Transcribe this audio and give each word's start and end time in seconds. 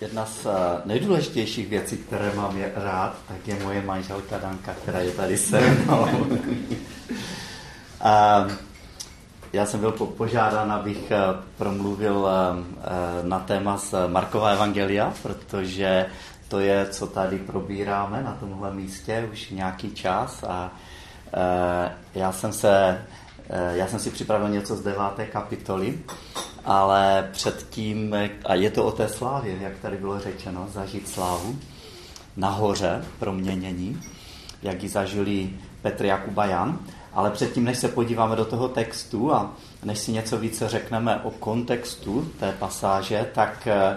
jedna 0.00 0.26
z 0.26 0.46
eh, 0.46 0.50
nejdůležitějších 0.84 1.68
věcí, 1.68 1.96
které 1.96 2.32
mám 2.34 2.56
je 2.56 2.72
rád, 2.74 3.16
tak 3.28 3.48
je 3.48 3.64
moje 3.64 3.82
manželka 3.82 4.38
Danka, 4.38 4.74
která 4.82 5.00
je 5.00 5.10
tady 5.10 5.38
se 5.38 5.60
mnou. 5.60 6.26
Já 9.52 9.66
jsem 9.66 9.80
byl 9.80 9.92
požádán, 9.92 10.72
abych 10.72 11.10
eh, 11.10 11.16
promluvil 11.58 12.28
na 13.22 13.38
téma 13.38 13.78
z 13.78 13.94
Markova 14.06 14.50
Evangelia, 14.50 15.12
protože 15.22 16.06
to 16.48 16.60
je, 16.60 16.86
co 16.86 17.06
tady 17.06 17.38
probíráme 17.38 18.22
na 18.22 18.36
tomhle 18.40 18.74
místě 18.74 19.28
už 19.32 19.50
nějaký 19.50 19.90
čas 19.94 20.44
a 20.48 20.70
já 22.14 22.32
jsem 22.32 22.52
se 22.52 23.04
já 23.72 23.86
jsem 23.86 23.98
si 23.98 24.10
připravil 24.10 24.48
něco 24.48 24.76
z 24.76 24.82
deváté 24.82 25.26
kapitoly 25.26 25.98
ale 26.64 27.28
předtím, 27.32 28.16
a 28.44 28.54
je 28.54 28.70
to 28.70 28.84
o 28.84 28.92
té 28.92 29.08
slávě, 29.08 29.56
jak 29.60 29.78
tady 29.78 29.96
bylo 29.96 30.20
řečeno, 30.20 30.68
zažít 30.72 31.08
slávu 31.08 31.58
nahoře 32.36 33.04
proměnění, 33.18 34.00
jak 34.62 34.82
ji 34.82 34.88
zažili 34.88 35.50
Petr 35.82 36.04
Jakub 36.04 36.38
a 36.38 36.44
Jan. 36.44 36.78
Ale 37.12 37.30
předtím, 37.30 37.64
než 37.64 37.78
se 37.78 37.88
podíváme 37.88 38.36
do 38.36 38.44
toho 38.44 38.68
textu 38.68 39.34
a 39.34 39.52
než 39.84 39.98
si 39.98 40.12
něco 40.12 40.38
více 40.38 40.68
řekneme 40.68 41.16
o 41.16 41.30
kontextu 41.30 42.30
té 42.40 42.52
pasáže, 42.52 43.26
tak 43.34 43.66
eh, 43.66 43.96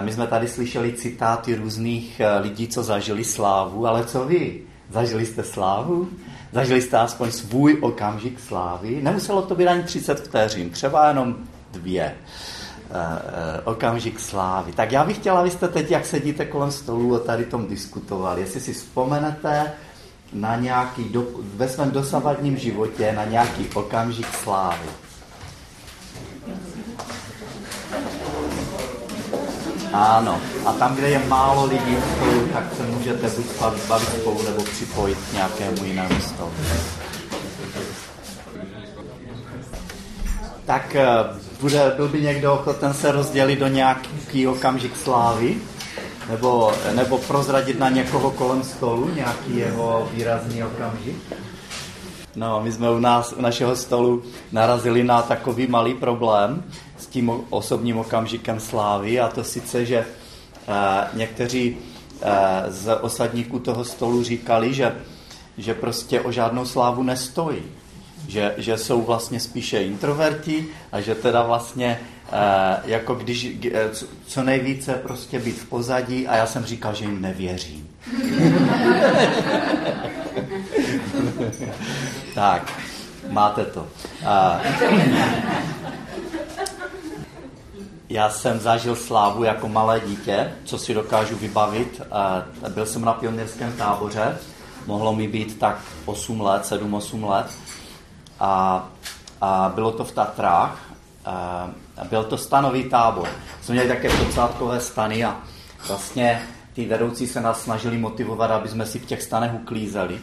my 0.00 0.12
jsme 0.12 0.26
tady 0.26 0.48
slyšeli 0.48 0.92
citáty 0.92 1.54
různých 1.54 2.20
eh, 2.20 2.38
lidí, 2.38 2.68
co 2.68 2.82
zažili 2.82 3.24
slávu, 3.24 3.86
ale 3.86 4.04
co 4.04 4.24
vy? 4.24 4.62
Zažili 4.90 5.26
jste 5.26 5.42
slávu? 5.42 6.08
Zažili 6.52 6.82
jste 6.82 6.98
aspoň 6.98 7.30
svůj 7.30 7.78
okamžik 7.80 8.40
slávy? 8.40 9.00
Nemuselo 9.02 9.42
to 9.42 9.54
být 9.54 9.68
ani 9.68 9.82
30 9.82 10.20
vteřin, 10.20 10.70
třeba 10.70 11.08
jenom 11.08 11.36
dvě. 11.70 12.14
Eh, 12.92 12.96
eh, 12.96 13.60
okamžik 13.64 14.20
slávy. 14.20 14.72
Tak 14.72 14.92
já 14.92 15.04
bych 15.04 15.16
chtěla, 15.16 15.40
abyste 15.40 15.68
teď, 15.68 15.90
jak 15.90 16.06
sedíte 16.06 16.44
kolem 16.44 16.70
stolu, 16.70 17.14
o 17.14 17.18
tady 17.18 17.44
tom 17.44 17.66
diskutovali. 17.66 18.40
Jestli 18.40 18.60
si 18.60 18.72
vzpomenete 18.72 19.72
na 20.32 20.56
nějaký, 20.56 21.04
do, 21.04 21.26
ve 21.54 21.68
svém 21.68 21.90
dosavadním 21.90 22.56
životě, 22.56 23.12
na 23.12 23.24
nějaký 23.24 23.68
okamžik 23.74 24.26
slávy. 24.34 24.88
Ano. 29.92 30.40
A 30.66 30.72
tam, 30.72 30.96
kde 30.96 31.08
je 31.08 31.18
málo 31.18 31.64
lidí 31.64 31.96
spolu, 32.16 32.48
tak 32.52 32.64
se 32.76 32.82
můžete 32.82 33.30
buď 33.30 33.46
bavit 33.88 34.08
spolu, 34.08 34.42
nebo 34.42 34.62
připojit 34.62 35.18
k 35.30 35.32
nějakému 35.32 35.84
jinému 35.84 36.20
stolu. 36.20 36.52
Tak 40.66 40.96
eh, 40.96 41.06
bude, 41.60 41.92
byl 41.96 42.08
by 42.08 42.20
někdo 42.20 42.54
ochoten 42.54 42.94
se 42.94 43.12
rozdělit 43.12 43.56
do 43.56 43.68
nějaký 43.68 44.46
okamžik 44.46 44.96
slávy? 44.96 45.56
Nebo, 46.30 46.72
nebo 46.94 47.18
prozradit 47.18 47.78
na 47.78 47.88
někoho 47.88 48.30
kolem 48.30 48.62
stolu 48.62 49.10
nějaký 49.14 49.56
jeho 49.56 50.08
výrazný 50.12 50.64
okamžik? 50.64 51.16
No, 52.36 52.60
my 52.62 52.72
jsme 52.72 52.90
u 52.90 52.98
nás, 52.98 53.32
u 53.32 53.40
našeho 53.42 53.76
stolu 53.76 54.22
narazili 54.52 55.04
na 55.04 55.22
takový 55.22 55.66
malý 55.66 55.94
problém 55.94 56.64
s 56.98 57.06
tím 57.06 57.32
osobním 57.50 57.98
okamžikem 57.98 58.60
slávy 58.60 59.20
a 59.20 59.28
to 59.28 59.44
sice, 59.44 59.86
že 59.86 59.96
eh, 60.68 61.08
někteří 61.12 61.76
eh, 62.22 62.28
z 62.68 62.96
osadníků 63.00 63.58
toho 63.58 63.84
stolu 63.84 64.22
říkali, 64.22 64.74
že, 64.74 64.96
že 65.58 65.74
prostě 65.74 66.20
o 66.20 66.32
žádnou 66.32 66.64
slávu 66.64 67.02
nestojí 67.02 67.62
že, 68.28 68.54
že 68.58 68.78
jsou 68.78 69.02
vlastně 69.02 69.40
spíše 69.40 69.82
introverti 69.82 70.66
a 70.92 71.00
že 71.00 71.14
teda 71.14 71.42
vlastně 71.42 72.00
eh, 72.32 72.76
jako 72.84 73.14
když 73.14 73.48
eh, 73.74 73.90
co 74.26 74.42
nejvíce 74.42 74.94
prostě 74.94 75.38
být 75.38 75.58
v 75.58 75.66
pozadí 75.66 76.28
a 76.28 76.36
já 76.36 76.46
jsem 76.46 76.64
říkal, 76.64 76.94
že 76.94 77.04
jim 77.04 77.22
nevěřím. 77.22 77.88
tak, 82.34 82.72
máte 83.28 83.64
to. 83.64 83.86
já 88.10 88.30
jsem 88.30 88.60
zažil 88.60 88.96
slávu 88.96 89.44
jako 89.44 89.68
malé 89.68 90.00
dítě, 90.06 90.52
co 90.64 90.78
si 90.78 90.94
dokážu 90.94 91.36
vybavit. 91.36 92.02
byl 92.68 92.86
jsem 92.86 93.04
na 93.04 93.12
pionýrském 93.12 93.72
táboře, 93.72 94.38
mohlo 94.86 95.14
mi 95.14 95.28
být 95.28 95.58
tak 95.58 95.80
8 96.04 96.40
let, 96.40 96.62
7-8 96.62 97.28
let 97.28 97.46
a, 98.40 98.88
a 99.40 99.72
bylo 99.74 99.92
to 99.92 100.04
v 100.04 100.12
Tatrách. 100.12 100.78
A, 101.26 101.68
byl 102.08 102.24
to 102.24 102.38
stanový 102.38 102.84
tábor. 102.84 103.28
Jsme 103.62 103.72
měli 103.72 103.88
také 103.88 104.16
docátkové 104.16 104.80
stany 104.80 105.24
a 105.24 105.36
vlastně 105.88 106.42
ty 106.72 106.86
vedoucí 106.86 107.26
se 107.26 107.40
nás 107.40 107.62
snažili 107.62 107.98
motivovat, 107.98 108.50
aby 108.50 108.68
jsme 108.68 108.86
si 108.86 108.98
v 108.98 109.06
těch 109.06 109.22
stanech 109.22 109.54
uklízeli. 109.54 110.20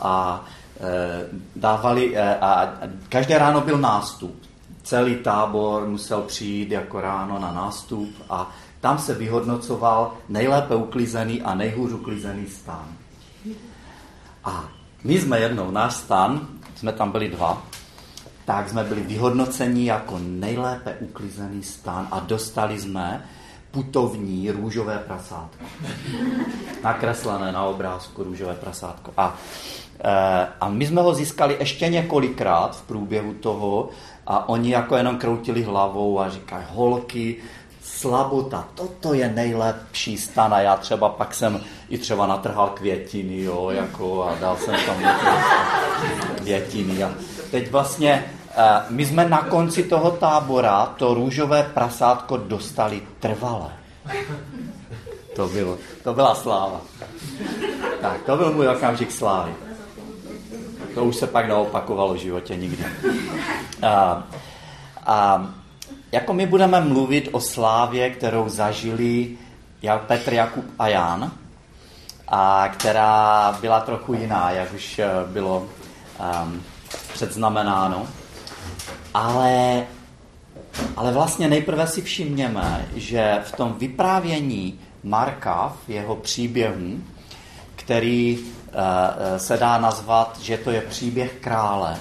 A 0.00 0.44
e, 0.80 1.26
dávali, 1.56 2.16
e, 2.16 2.36
a 2.38 2.72
každé 3.08 3.38
ráno 3.38 3.60
byl 3.60 3.78
nástup. 3.78 4.42
Celý 4.82 5.16
tábor 5.16 5.86
musel 5.86 6.20
přijít 6.22 6.70
jako 6.70 7.00
ráno 7.00 7.38
na 7.38 7.52
nástup 7.52 8.08
a 8.30 8.50
tam 8.80 8.98
se 8.98 9.14
vyhodnocoval 9.14 10.12
nejlépe 10.28 10.74
uklízený 10.74 11.42
a 11.42 11.54
nejhůř 11.54 11.92
uklízený 11.92 12.46
stan. 12.46 12.86
A 14.44 14.64
my 15.04 15.20
jsme 15.20 15.40
jednou, 15.40 15.70
náš 15.70 15.94
stan, 15.94 16.48
jsme 16.76 16.92
tam 16.92 17.10
byli 17.10 17.28
dva, 17.28 17.62
tak 18.44 18.68
jsme 18.68 18.84
byli 18.84 19.00
vyhodnoceni 19.00 19.86
jako 19.86 20.18
nejlépe 20.18 20.96
uklizený 21.00 21.62
stan 21.62 22.08
a 22.10 22.20
dostali 22.20 22.80
jsme 22.80 23.24
putovní 23.70 24.50
růžové 24.50 24.98
prasátko. 24.98 25.64
Nakreslené 26.84 27.52
na 27.52 27.64
obrázku 27.64 28.24
růžové 28.24 28.54
prasátko. 28.54 29.12
A, 29.16 29.36
e, 30.04 30.48
a 30.60 30.68
my 30.68 30.86
jsme 30.86 31.02
ho 31.02 31.14
získali 31.14 31.56
ještě 31.60 31.88
několikrát 31.88 32.76
v 32.76 32.82
průběhu 32.82 33.34
toho 33.34 33.88
a 34.26 34.48
oni 34.48 34.70
jako 34.70 34.96
jenom 34.96 35.18
kroutili 35.18 35.62
hlavou 35.62 36.20
a 36.20 36.30
říkají, 36.30 36.64
holky, 36.70 37.36
slabota, 37.96 38.68
toto 38.74 39.14
je 39.14 39.28
nejlepší 39.28 40.18
stan 40.18 40.54
a 40.54 40.60
já 40.60 40.76
třeba 40.76 41.08
pak 41.08 41.34
jsem 41.34 41.60
i 41.88 41.98
třeba 41.98 42.26
natrhal 42.26 42.68
květiny, 42.68 43.42
jo, 43.42 43.70
jako 43.70 44.24
a 44.24 44.34
dal 44.40 44.56
jsem 44.56 44.74
tam 44.86 44.96
květiny 46.36 47.02
a 47.02 47.10
teď 47.50 47.70
vlastně 47.70 48.24
eh, 48.56 48.80
my 48.88 49.06
jsme 49.06 49.28
na 49.28 49.42
konci 49.42 49.82
toho 49.82 50.10
tábora 50.10 50.86
to 50.96 51.14
růžové 51.14 51.62
prasátko 51.62 52.36
dostali 52.36 53.02
trvale. 53.20 53.72
To, 55.36 55.48
bylo, 55.48 55.78
to 56.04 56.14
byla 56.14 56.34
sláva. 56.34 56.80
Tak, 58.00 58.22
to 58.22 58.36
byl 58.36 58.52
můj 58.52 58.68
okamžik 58.68 59.12
slávy. 59.12 59.52
To 60.94 61.04
už 61.04 61.16
se 61.16 61.26
pak 61.26 61.48
neopakovalo 61.48 62.14
v 62.14 62.16
životě 62.16 62.56
nikdy. 62.56 62.84
A, 63.82 64.22
a 65.06 65.48
jako 66.12 66.32
my 66.32 66.46
budeme 66.46 66.80
mluvit 66.80 67.28
o 67.32 67.40
slávě, 67.40 68.10
kterou 68.10 68.48
zažili 68.48 69.36
Petr, 70.06 70.32
Jakub 70.32 70.64
a 70.78 70.88
Jan, 70.88 71.32
a 72.28 72.68
která 72.68 73.52
byla 73.60 73.80
trochu 73.80 74.14
jiná, 74.14 74.50
jak 74.50 74.74
už 74.74 74.98
eh, 74.98 75.08
bylo 75.26 75.58
um, 75.58 76.62
předznamenáno. 77.12 78.06
Ale, 79.14 79.86
ale 80.96 81.12
vlastně 81.12 81.48
nejprve 81.48 81.86
si 81.86 82.02
všimněme, 82.02 82.86
že 82.94 83.38
v 83.44 83.52
tom 83.52 83.74
vyprávění 83.78 84.80
Marka, 85.04 85.76
v 85.86 85.90
jeho 85.90 86.16
příběhu, 86.16 87.00
který 87.76 88.38
uh, 88.38 88.44
se 89.36 89.56
dá 89.56 89.78
nazvat, 89.78 90.38
že 90.40 90.58
to 90.58 90.70
je 90.70 90.80
příběh 90.80 91.32
krále, 91.40 91.96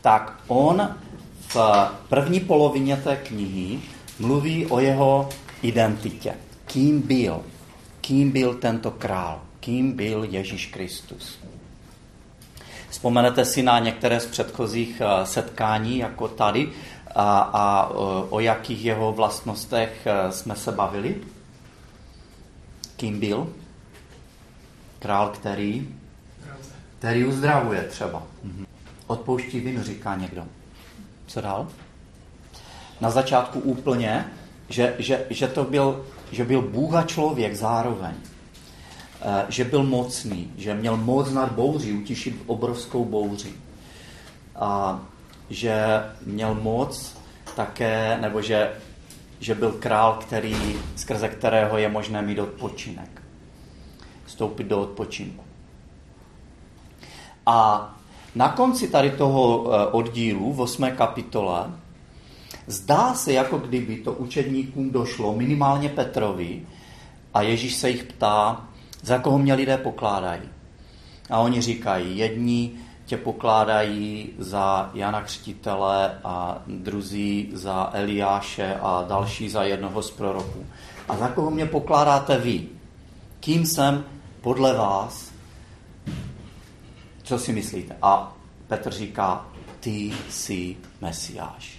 tak 0.00 0.32
on 0.46 0.96
v 1.56 1.90
první 2.08 2.40
polovině 2.40 2.96
té 2.96 3.16
knihy 3.16 3.80
mluví 4.18 4.66
o 4.66 4.80
jeho 4.80 5.28
identitě. 5.62 6.34
Kým 6.66 7.02
byl? 7.02 7.40
Kým 8.00 8.30
byl 8.30 8.54
tento 8.54 8.90
král? 8.90 9.40
Kým 9.60 9.92
byl 9.92 10.24
Ježíš 10.24 10.66
Kristus? 10.66 11.38
Vzpomenete 12.90 13.44
si 13.44 13.62
na 13.62 13.78
některé 13.78 14.20
z 14.20 14.26
předchozích 14.26 15.00
eh, 15.00 15.26
setkání, 15.26 15.98
jako 15.98 16.28
tady, 16.28 16.68
a, 17.14 17.38
a 17.38 17.88
eh, 17.90 17.94
o 18.30 18.40
jakých 18.40 18.84
jeho 18.84 19.12
vlastnostech 19.12 20.06
eh, 20.06 20.32
jsme 20.32 20.56
se 20.56 20.72
bavili? 20.72 21.16
Kým 22.96 23.20
byl? 23.20 23.52
Král, 24.98 25.28
který? 25.28 25.88
Který 26.98 27.24
uzdravuje 27.24 27.82
třeba. 27.82 28.22
Mhm. 28.44 28.66
Odpouští 29.06 29.60
vinu, 29.60 29.82
říká 29.82 30.16
někdo. 30.16 30.46
Co 31.26 31.40
dál? 31.40 31.68
Na 33.00 33.10
začátku 33.10 33.60
úplně, 33.60 34.26
že, 34.68 34.94
že, 34.98 35.26
že 35.30 35.48
to 35.48 35.64
byl, 35.64 36.04
že 36.32 36.44
byl 36.44 36.62
Bůh 36.62 36.94
a 36.94 37.02
člověk 37.02 37.56
zároveň. 37.56 38.14
Eh, 39.22 39.44
že 39.48 39.64
byl 39.64 39.82
mocný, 39.82 40.52
že 40.56 40.74
měl 40.74 40.96
moc 40.96 41.32
nad 41.32 41.52
bouří, 41.52 41.92
utišit 41.92 42.42
obrovskou 42.46 43.04
bouři. 43.04 43.52
A 44.56 45.00
že 45.50 46.02
měl 46.26 46.54
moc 46.54 47.16
také, 47.54 48.18
nebo 48.20 48.42
že 48.42 48.72
že 49.40 49.54
byl 49.54 49.72
král, 49.72 50.12
který, 50.12 50.76
skrze 50.96 51.28
kterého 51.28 51.78
je 51.78 51.88
možné 51.88 52.22
mít 52.22 52.38
odpočinek. 52.38 53.22
Vstoupit 54.24 54.64
do 54.64 54.80
odpočinku. 54.80 55.44
A 57.46 57.90
na 58.36 58.48
konci 58.48 58.88
tady 58.88 59.10
toho 59.10 59.66
eh, 59.66 59.86
oddílu 59.86 60.52
v 60.52 60.60
8. 60.60 60.90
kapitole 60.96 61.70
zdá 62.66 63.14
se, 63.14 63.32
jako 63.32 63.58
kdyby 63.58 63.96
to 63.96 64.12
učedníkům 64.12 64.90
došlo, 64.90 65.34
minimálně 65.34 65.88
Petrovi, 65.88 66.62
a 67.34 67.42
Ježíš 67.42 67.74
se 67.74 67.90
jich 67.90 68.04
ptá, 68.04 68.64
za 69.02 69.18
koho 69.18 69.38
mě 69.38 69.54
lidé 69.54 69.76
pokládají. 69.76 70.42
A 71.30 71.38
oni 71.38 71.60
říkají, 71.60 72.18
jedni 72.18 72.72
tě 73.06 73.16
pokládají 73.16 74.28
za 74.38 74.90
Jana 74.94 75.22
Křtitele 75.22 76.18
a 76.24 76.62
druzí 76.66 77.50
za 77.52 77.90
Eliáše 77.92 78.74
a 78.82 79.04
další 79.08 79.48
za 79.48 79.62
jednoho 79.62 80.02
z 80.02 80.10
proroků. 80.10 80.66
A 81.08 81.16
za 81.16 81.28
koho 81.28 81.50
mě 81.50 81.66
pokládáte 81.66 82.38
vy? 82.38 82.68
Kým 83.40 83.66
jsem 83.66 84.04
podle 84.40 84.76
vás? 84.76 85.35
Co 87.26 87.38
si 87.38 87.52
myslíte? 87.52 87.96
A 88.02 88.36
Petr 88.68 88.92
říká, 88.92 89.46
ty 89.80 90.12
jsi 90.30 90.76
Mesiáš. 91.00 91.78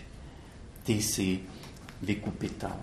Ty 0.83 0.94
jsi 0.94 1.39
vykupitel. 2.01 2.75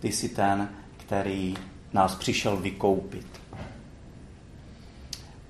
Ty 0.00 0.12
jsi 0.12 0.28
ten, 0.28 0.68
který 0.96 1.56
nás 1.92 2.14
přišel 2.14 2.56
vykoupit 2.56 3.26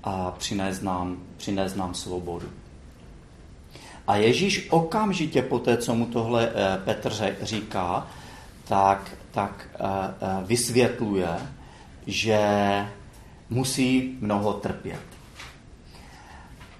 a 0.03 0.31
přinést 0.31 0.81
nám, 0.81 1.17
přinést 1.37 1.75
nám 1.75 1.93
svobodu. 1.93 2.49
A 4.07 4.15
Ježíš 4.15 4.67
okamžitě 4.71 5.41
po 5.41 5.59
té, 5.59 5.77
co 5.77 5.95
mu 5.95 6.05
tohle 6.05 6.49
eh, 6.49 6.77
Petr 6.85 7.13
říká, 7.41 8.07
tak, 8.67 9.11
tak 9.31 9.69
eh, 9.73 9.79
eh, 9.79 10.43
vysvětluje, 10.45 11.29
že 12.07 12.39
musí 13.49 14.17
mnoho 14.21 14.53
trpět. 14.53 15.10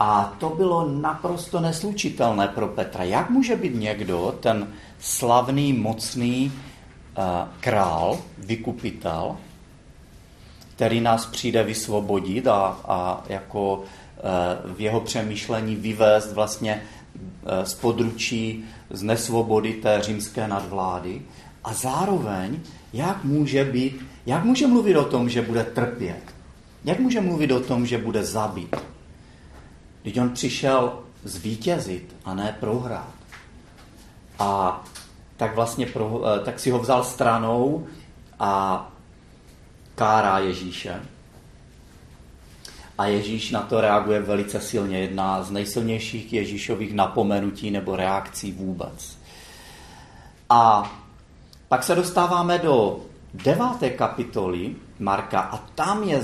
A 0.02 0.34
to 0.40 0.50
bylo 0.50 0.90
naprosto 0.90 1.60
neslučitelné 1.60 2.48
pro 2.48 2.68
Petra. 2.68 3.04
Jak 3.04 3.30
může 3.30 3.56
být 3.56 3.76
někdo, 3.76 4.36
ten 4.40 4.68
slavný, 5.00 5.74
mocný 5.74 6.52
král, 7.60 8.18
vykupitel, 8.38 9.38
který 10.76 11.02
nás 11.02 11.26
přijde 11.26 11.64
vysvobodit 11.64 12.48
a, 12.48 12.80
a 12.86 13.24
jako 13.30 13.84
e, 13.84 14.74
v 14.74 14.82
jeho 14.82 15.02
přemýšlení 15.02 15.76
vyvést 15.76 16.34
vlastně 16.34 16.82
e, 17.46 17.66
z 17.66 17.74
područí, 17.74 18.66
z 18.90 19.04
nesvobody 19.04 19.74
té 19.74 20.02
římské 20.02 20.48
nadvlády. 20.48 21.22
A 21.64 21.74
zároveň, 21.74 22.60
jak 22.94 23.24
může 23.24 23.66
být, 23.66 24.06
jak 24.26 24.44
může 24.44 24.68
mluvit 24.68 24.98
o 24.98 25.06
tom, 25.06 25.30
že 25.30 25.42
bude 25.42 25.64
trpět? 25.64 26.24
Jak 26.86 27.00
může 27.00 27.22
mluvit 27.22 27.52
o 27.52 27.60
tom, 27.60 27.86
že 27.86 27.98
bude 27.98 28.26
zabít? 28.26 28.76
Když 30.02 30.18
on 30.18 30.30
přišel 30.30 31.00
zvítězit 31.24 32.16
a 32.26 32.34
ne 32.34 32.58
prohrát. 32.60 33.14
A 34.40 34.84
tak 35.38 35.56
vlastně 35.56 35.86
pro, 35.86 36.22
e, 36.26 36.40
tak 36.40 36.60
si 36.60 36.72
ho 36.72 36.80
vzal 36.80 37.04
stranou 37.04 37.88
a 38.40 38.88
kárá 39.96 40.40
Ježíše. 40.40 41.02
A 42.98 43.06
Ježíš 43.06 43.52
na 43.52 43.62
to 43.62 43.82
reaguje 43.82 44.20
velice 44.20 44.62
silně. 44.62 45.00
Jedna 45.00 45.44
z 45.44 45.52
nejsilnějších 45.52 46.34
Ježíšových 46.34 46.94
napomenutí 46.94 47.72
nebo 47.72 47.96
reakcí 47.96 48.52
vůbec. 48.52 49.18
A 50.50 50.92
pak 51.68 51.84
se 51.84 51.96
dostáváme 51.96 52.58
do 52.58 53.00
deváté 53.34 53.90
kapitoly 53.90 54.76
Marka 55.02 55.40
a 55.40 55.58
tam 55.58 56.04
je 56.04 56.22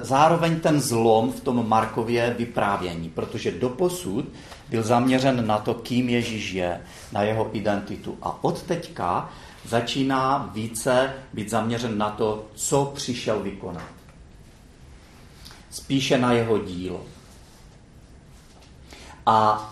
zároveň 0.00 0.60
ten 0.60 0.80
zlom 0.80 1.32
v 1.32 1.40
tom 1.40 1.68
Markově 1.68 2.34
vyprávění, 2.38 3.10
protože 3.10 3.50
doposud 3.50 4.24
byl 4.68 4.82
zaměřen 4.82 5.46
na 5.46 5.58
to, 5.58 5.74
kým 5.74 6.08
Ježíš 6.08 6.52
je, 6.52 6.80
na 7.12 7.22
jeho 7.22 7.50
identitu. 7.52 8.18
A 8.22 8.44
od 8.44 8.62
teďka 8.62 9.30
začíná 9.64 10.50
více 10.52 11.12
být 11.32 11.50
zaměřen 11.50 11.98
na 11.98 12.10
to, 12.10 12.46
co 12.54 12.92
přišel 12.94 13.40
vykonat. 13.40 13.90
Spíše 15.70 16.18
na 16.18 16.32
jeho 16.32 16.58
dílo. 16.58 17.00
A 19.26 19.68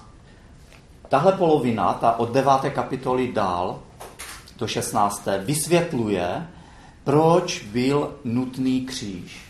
tahle 1.09 1.33
polovina, 1.33 1.93
ta 1.93 2.19
od 2.19 2.33
9. 2.33 2.53
kapitoly 2.71 3.33
dál 3.33 3.79
do 4.59 4.67
16. 4.67 5.29
vysvětluje, 5.45 6.47
proč 7.05 7.65
byl 7.65 8.15
nutný 8.25 8.87
kříž 8.87 9.41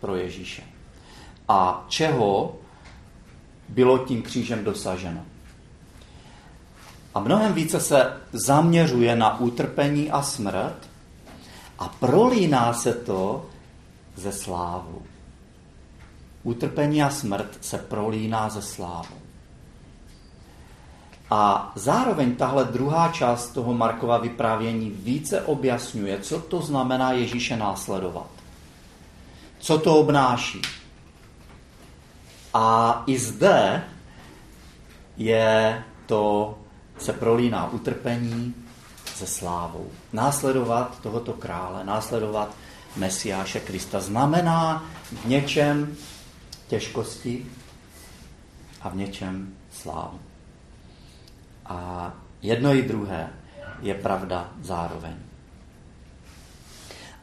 pro 0.00 0.16
Ježíše 0.16 0.62
a 1.48 1.84
čeho 1.88 2.56
bylo 3.68 3.98
tím 3.98 4.22
křížem 4.22 4.64
dosaženo 4.64 5.24
a 7.18 7.20
mnohem 7.20 7.52
více 7.52 7.80
se 7.80 8.12
zaměřuje 8.32 9.16
na 9.16 9.40
utrpení 9.40 10.10
a 10.10 10.22
smrt 10.22 10.88
a 11.78 11.88
prolíná 11.88 12.72
se 12.72 12.92
to 12.92 13.46
ze 14.16 14.32
slávu. 14.32 15.02
Utrpení 16.42 17.02
a 17.02 17.10
smrt 17.10 17.58
se 17.60 17.78
prolíná 17.78 18.48
ze 18.48 18.62
slávu. 18.62 19.17
A 21.30 21.72
zároveň 21.74 22.34
tahle 22.34 22.64
druhá 22.64 23.08
část 23.08 23.48
toho 23.48 23.74
Markova 23.74 24.18
vyprávění 24.18 24.90
více 24.90 25.42
objasňuje, 25.42 26.20
co 26.20 26.40
to 26.40 26.60
znamená 26.60 27.12
Ježíše 27.12 27.56
následovat. 27.56 28.26
Co 29.58 29.78
to 29.78 29.96
obnáší. 29.96 30.62
A 32.54 33.02
i 33.06 33.18
zde 33.18 33.84
je 35.16 35.84
to 36.06 36.58
se 36.98 37.12
prolíná 37.12 37.72
utrpení 37.72 38.54
se 39.14 39.26
slávou. 39.26 39.90
Následovat 40.12 40.98
tohoto 41.02 41.32
krále, 41.32 41.84
následovat 41.84 42.54
Mesiáše 42.96 43.60
Krista 43.60 44.00
znamená 44.00 44.84
v 45.12 45.24
něčem 45.24 45.96
těžkosti 46.68 47.46
a 48.80 48.88
v 48.88 48.96
něčem 48.96 49.54
slávu. 49.72 50.27
A 51.68 52.12
jedno 52.42 52.74
i 52.74 52.82
druhé 52.82 53.28
je 53.82 53.94
pravda 53.94 54.48
zároveň. 54.62 55.14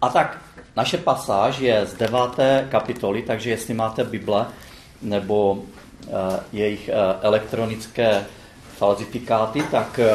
A 0.01 0.09
tak 0.09 0.42
naše 0.75 0.98
pasáž 0.98 1.60
je 1.60 1.86
z 1.86 1.93
deváté 1.93 2.67
kapitoly, 2.72 3.22
takže 3.22 3.50
jestli 3.50 3.74
máte 3.74 4.03
Bible 4.03 4.46
nebo 5.01 5.53
uh, 5.53 5.63
jejich 6.53 6.89
uh, 6.89 6.96
elektronické 7.22 8.25
falzifikáty, 8.77 9.63
tak 9.72 10.00
eh, 10.00 10.12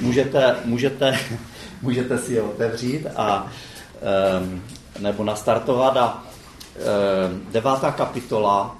můžete, 0.00 0.56
můžete, 0.64 1.18
můžete 1.82 2.18
si 2.18 2.34
je 2.34 2.42
otevřít 2.42 3.06
a 3.16 3.46
nebo 4.98 5.24
nastartovat. 5.24 5.96
A 5.96 6.22
devátá 7.52 7.92
kapitola, 7.92 8.76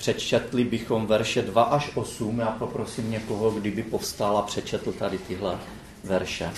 přečetli 0.00 0.64
bychom 0.64 1.06
verše 1.06 1.42
2 1.42 1.62
až 1.62 1.90
8. 1.94 2.38
Já 2.38 2.46
poprosím 2.46 3.10
někoho, 3.10 3.50
kdyby 3.50 3.82
povstal 3.82 4.38
a 4.38 4.42
přečetl 4.42 4.92
tady 4.92 5.18
tyhle 5.18 5.58
verše. 6.04 6.50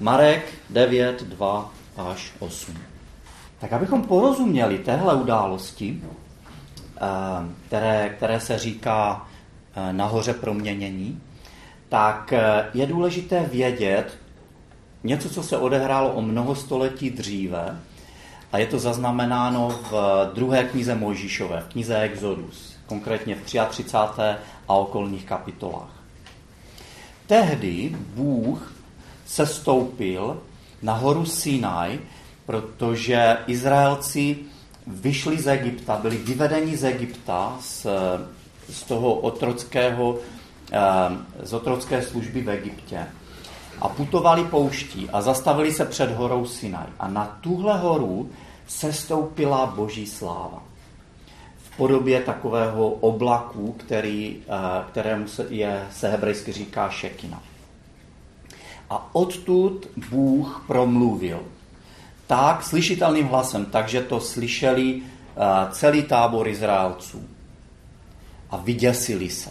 Marek 0.00 0.54
9, 0.70 1.22
2 1.22 1.72
až 1.96 2.32
8. 2.38 2.74
Tak 3.58 3.72
abychom 3.72 4.02
porozuměli 4.02 4.78
téhle 4.78 5.14
události, 5.14 6.02
které, 7.66 8.08
které 8.16 8.40
se 8.40 8.58
říká 8.58 9.26
nahoře 9.92 10.34
proměnění, 10.34 11.20
tak 11.88 12.32
eh, 12.32 12.66
je 12.74 12.86
důležité 12.86 13.46
vědět 13.52 14.18
něco, 15.04 15.30
co 15.30 15.42
se 15.42 15.58
odehrálo 15.58 16.12
o 16.12 16.22
mnoho 16.22 16.54
století 16.54 17.10
dříve, 17.10 17.80
a 18.52 18.58
je 18.58 18.66
to 18.66 18.78
zaznamenáno 18.78 19.68
v 19.68 19.92
druhé 20.34 20.64
knize 20.64 20.94
Mojžíšové, 20.94 21.60
v 21.60 21.72
knize 21.72 21.98
Exodus, 21.98 22.67
konkrétně 22.88 23.34
v 23.34 23.42
33. 23.42 24.22
a 24.68 24.74
okolních 24.74 25.24
kapitolách. 25.24 25.90
Tehdy 27.26 27.96
Bůh 28.14 28.74
se 29.26 29.46
stoupil 29.46 30.40
na 30.82 30.92
horu 30.92 31.26
Sinai, 31.26 31.98
protože 32.46 33.36
Izraelci 33.46 34.36
vyšli 34.86 35.38
z 35.38 35.48
Egypta, 35.48 35.96
byli 35.96 36.16
vyvedeni 36.16 36.76
z 36.76 36.84
Egypta, 36.84 37.56
z, 37.60 37.86
z 38.68 38.82
toho 38.82 39.14
otrockého 39.14 40.18
Ehm, 40.72 41.26
z 41.42 41.52
otrocké 41.52 42.02
služby 42.02 42.40
v 42.42 42.50
Egyptě 42.50 43.06
a 43.80 43.88
putovali 43.88 44.44
pouští 44.44 45.10
a 45.10 45.22
zastavili 45.22 45.72
se 45.72 45.84
před 45.84 46.10
horou 46.10 46.46
Sinaj. 46.46 46.86
A 46.98 47.08
na 47.08 47.38
tuhle 47.40 47.78
horu 47.78 48.30
se 48.66 48.92
stoupila 48.92 49.66
boží 49.66 50.06
sláva. 50.06 50.62
Podobě 51.78 52.20
takového 52.20 52.88
oblaku, 52.88 53.72
který, 53.72 54.36
eh, 54.48 54.84
kterému 54.90 55.28
se, 55.28 55.46
je, 55.50 55.86
se 55.90 56.08
hebrejsky 56.08 56.52
říká 56.52 56.90
šekina. 56.90 57.42
A 58.90 59.14
odtud 59.14 59.86
Bůh 60.10 60.64
promluvil. 60.66 61.42
Tak 62.26 62.62
slyšitelným 62.64 63.26
hlasem, 63.26 63.64
takže 63.64 64.00
to 64.00 64.20
slyšeli 64.20 64.94
uh, 64.94 65.02
celý 65.70 66.02
tábor 66.02 66.48
Izraelců. 66.48 67.28
A 68.50 68.56
vyděsili 68.56 69.30
se. 69.30 69.50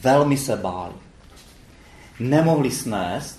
Velmi 0.00 0.36
se 0.36 0.56
báli. 0.56 0.94
Nemohli 2.20 2.70
snést 2.70 3.38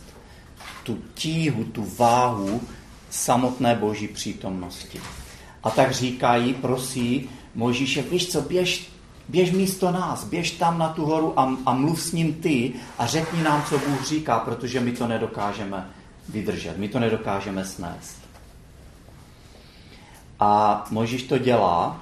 tu 0.83 0.97
tíhu, 1.13 1.63
tu 1.63 1.85
váhu 1.97 2.61
samotné 3.09 3.75
boží 3.75 4.07
přítomnosti. 4.07 5.01
A 5.63 5.69
tak 5.69 5.91
říkají, 5.91 6.53
prosí 6.53 7.29
Mojžíše, 7.55 8.01
víš 8.01 8.31
co, 8.31 8.41
běž, 8.41 8.91
běž 9.29 9.51
místo 9.51 9.91
nás, 9.91 10.23
běž 10.23 10.51
tam 10.51 10.77
na 10.77 10.89
tu 10.89 11.05
horu 11.05 11.39
a, 11.39 11.57
a 11.65 11.73
mluv 11.73 12.01
s 12.01 12.11
ním 12.11 12.33
ty 12.33 12.73
a 12.97 13.07
řekni 13.07 13.43
nám, 13.43 13.63
co 13.69 13.77
Bůh 13.77 14.05
říká, 14.05 14.39
protože 14.39 14.79
my 14.79 14.91
to 14.91 15.07
nedokážeme 15.07 15.89
vydržet, 16.29 16.77
my 16.77 16.89
to 16.89 16.99
nedokážeme 16.99 17.65
snést. 17.65 18.17
A 20.39 20.85
Mojžíš 20.91 21.23
to 21.23 21.37
dělá 21.37 22.01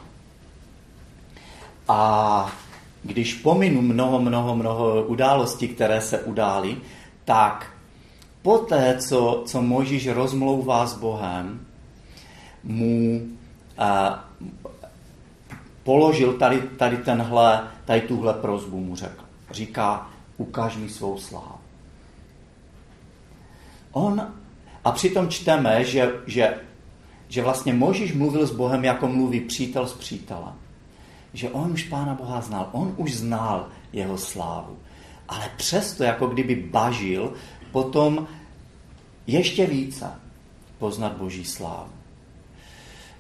a 1.88 2.52
když 3.04 3.34
pominu 3.34 3.82
mnoho, 3.82 4.20
mnoho, 4.20 4.56
mnoho 4.56 5.04
událostí, 5.04 5.68
které 5.68 6.02
se 6.02 6.20
udály, 6.20 6.78
tak 7.26 7.72
poté, 8.42 8.98
co, 8.98 9.44
co 9.46 9.62
Mojžíš 9.62 10.08
rozmlouvá 10.08 10.88
s 10.88 10.98
Bohem, 10.98 11.68
mu 12.64 13.22
a, 13.78 14.26
položil 15.84 16.34
tady, 16.34 16.62
tady 16.62 16.98
tenhle, 16.98 17.62
tady 17.86 18.02
tuhle 18.02 18.34
prozbu 18.34 18.80
mu 18.80 18.96
řekl. 18.96 19.24
Říká, 19.52 20.10
ukáž 20.38 20.78
mi 20.78 20.90
svou 20.90 21.18
slávu. 21.18 21.62
On, 23.92 24.34
a 24.84 24.92
přitom 24.92 25.30
čteme, 25.30 25.86
že, 25.86 26.12
že, 26.28 26.58
že 27.28 27.42
vlastně 27.42 27.74
Možíš 27.74 28.14
mluvil 28.14 28.48
s 28.48 28.52
Bohem, 28.52 28.86
jako 28.86 29.08
mluví 29.08 29.40
přítel 29.40 29.88
s 29.88 29.94
přítelem. 29.94 30.54
Že 31.34 31.50
on 31.50 31.72
už 31.72 31.84
Pána 31.84 32.14
Boha 32.14 32.42
znal, 32.42 32.70
on 32.72 32.94
už 32.98 33.16
znal 33.16 33.68
jeho 33.94 34.18
slávu. 34.18 34.78
Ale 35.28 35.50
přesto, 35.58 36.04
jako 36.04 36.28
kdyby 36.28 36.56
bažil, 36.56 37.34
potom 37.72 38.28
ještě 39.28 39.66
více 39.66 40.12
poznat 40.80 41.18
Boží 41.18 41.46
slávu. 41.46 41.92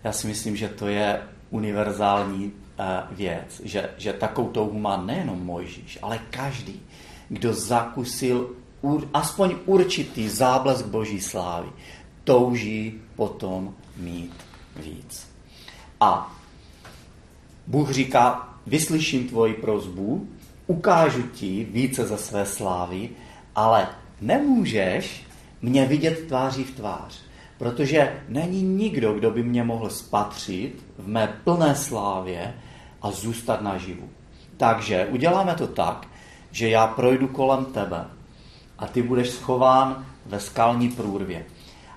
Já 0.03 0.11
si 0.11 0.27
myslím, 0.27 0.55
že 0.55 0.67
to 0.67 0.87
je 0.87 1.21
univerzální 1.51 2.51
eh, 2.51 2.83
věc, 3.11 3.61
že, 3.63 3.89
že 3.97 4.13
takovou 4.13 4.49
touhu 4.49 4.79
má 4.79 4.97
nejenom 4.97 5.45
Mojžíš, 5.45 5.99
ale 6.01 6.19
každý, 6.29 6.79
kdo 7.29 7.53
zakusil 7.53 8.49
ur, 8.81 9.07
aspoň 9.13 9.55
určitý 9.65 10.29
záblesk 10.29 10.85
Boží 10.85 11.21
slávy, 11.21 11.69
touží 12.23 13.01
potom 13.15 13.73
mít 13.97 14.33
víc. 14.75 15.27
A 15.99 16.35
Bůh 17.67 17.91
říká, 17.91 18.49
vyslyším 18.67 19.27
tvoji 19.27 19.53
prozbu, 19.53 20.27
ukážu 20.67 21.21
ti 21.21 21.67
více 21.71 22.05
ze 22.05 22.17
své 22.17 22.45
slávy, 22.45 23.09
ale 23.55 23.87
nemůžeš 24.21 25.23
mě 25.61 25.85
vidět 25.85 26.27
tváří 26.27 26.63
v 26.63 26.75
tvář. 26.75 27.30
Protože 27.61 28.21
není 28.27 28.61
nikdo, 28.61 29.13
kdo 29.13 29.31
by 29.31 29.43
mě 29.43 29.63
mohl 29.63 29.89
spatřit 29.89 30.85
v 30.97 31.07
mé 31.07 31.39
plné 31.43 31.75
slávě 31.75 32.53
a 33.01 33.11
zůstat 33.11 33.61
naživu. 33.61 34.09
Takže 34.57 35.05
uděláme 35.05 35.55
to 35.55 35.67
tak, 35.67 36.07
že 36.51 36.69
já 36.69 36.87
projdu 36.87 37.27
kolem 37.27 37.65
tebe 37.65 38.05
a 38.77 38.87
ty 38.87 39.01
budeš 39.01 39.29
schován 39.29 40.05
ve 40.25 40.39
skalní 40.39 40.89
průrvě. 40.89 41.45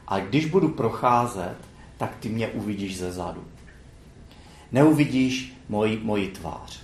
A 0.08 0.18
když 0.18 0.46
budu 0.46 0.68
procházet, 0.68 1.56
tak 1.96 2.16
ty 2.20 2.28
mě 2.28 2.48
uvidíš 2.48 2.98
ze 2.98 3.12
zadu. 3.12 3.44
Neuvidíš 4.72 5.56
moji, 5.68 6.00
moji 6.02 6.28
tvář. 6.28 6.80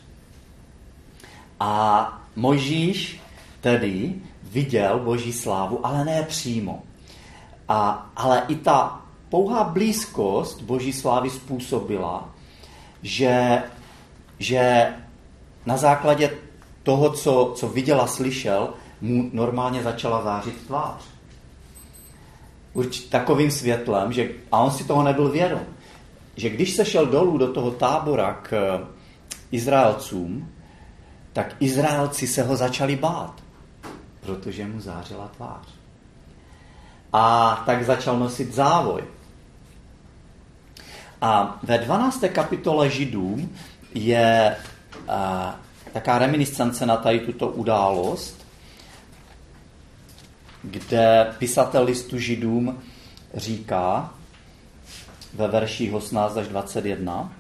A 1.61 2.21
Mojžíš 2.37 3.21
tedy 3.61 4.15
viděl 4.43 4.99
boží 4.99 5.33
slávu, 5.33 5.87
ale 5.87 6.05
ne 6.05 6.23
přímo. 6.23 6.83
A, 7.71 8.11
ale 8.17 8.43
i 8.49 8.55
ta 8.55 9.00
pouhá 9.29 9.65
blízkost 9.65 10.62
boží 10.62 10.93
slávy 10.93 11.31
způsobila, 11.31 12.29
že, 13.03 13.62
že 14.39 14.95
na 15.67 15.77
základě 15.77 16.31
toho, 16.83 17.11
co, 17.11 17.53
co 17.57 17.69
viděl 17.69 18.00
a 18.00 18.07
slyšel, 18.07 18.75
mu 19.00 19.31
normálně 19.33 19.83
začala 19.83 20.23
zářit 20.23 20.67
tvář. 20.67 21.03
Urč, 22.73 23.00
takovým 23.00 23.50
světlem, 23.50 24.12
že, 24.12 24.31
a 24.53 24.59
on 24.59 24.71
si 24.71 24.85
toho 24.85 25.03
nebyl 25.03 25.31
vědom, 25.31 25.62
že 26.37 26.50
když 26.50 26.77
se 26.77 26.85
šel 26.85 27.07
dolů 27.07 27.39
do 27.39 27.53
toho 27.53 27.71
tábora 27.71 28.35
k 28.43 28.81
Izraelcům, 29.50 30.50
tak 31.33 31.57
Izraelci 31.61 32.27
se 32.27 32.43
ho 32.43 32.57
začali 32.57 32.97
bát, 32.97 33.35
protože 34.21 34.67
mu 34.67 34.81
zářila 34.81 35.29
tvář 35.29 35.80
a 37.12 37.57
tak 37.67 37.85
začal 37.85 38.19
nosit 38.19 38.55
závoj. 38.55 39.05
A 41.21 41.59
ve 41.62 41.79
12. 41.79 42.25
kapitole 42.33 42.90
Židům 42.90 43.57
je 43.95 44.57
a, 45.09 45.57
taká 45.93 46.19
reminiscence 46.19 46.87
na 46.87 46.97
tady 46.97 47.21
tuto 47.21 47.49
událost, 47.49 48.47
kde 50.62 51.35
pisatel 51.38 51.85
listu 51.85 52.19
Židům 52.19 52.79
říká 53.35 54.14
ve 55.35 55.49
verších 55.49 55.93
18 55.93 56.37
až 56.37 56.49
21, 56.49 57.33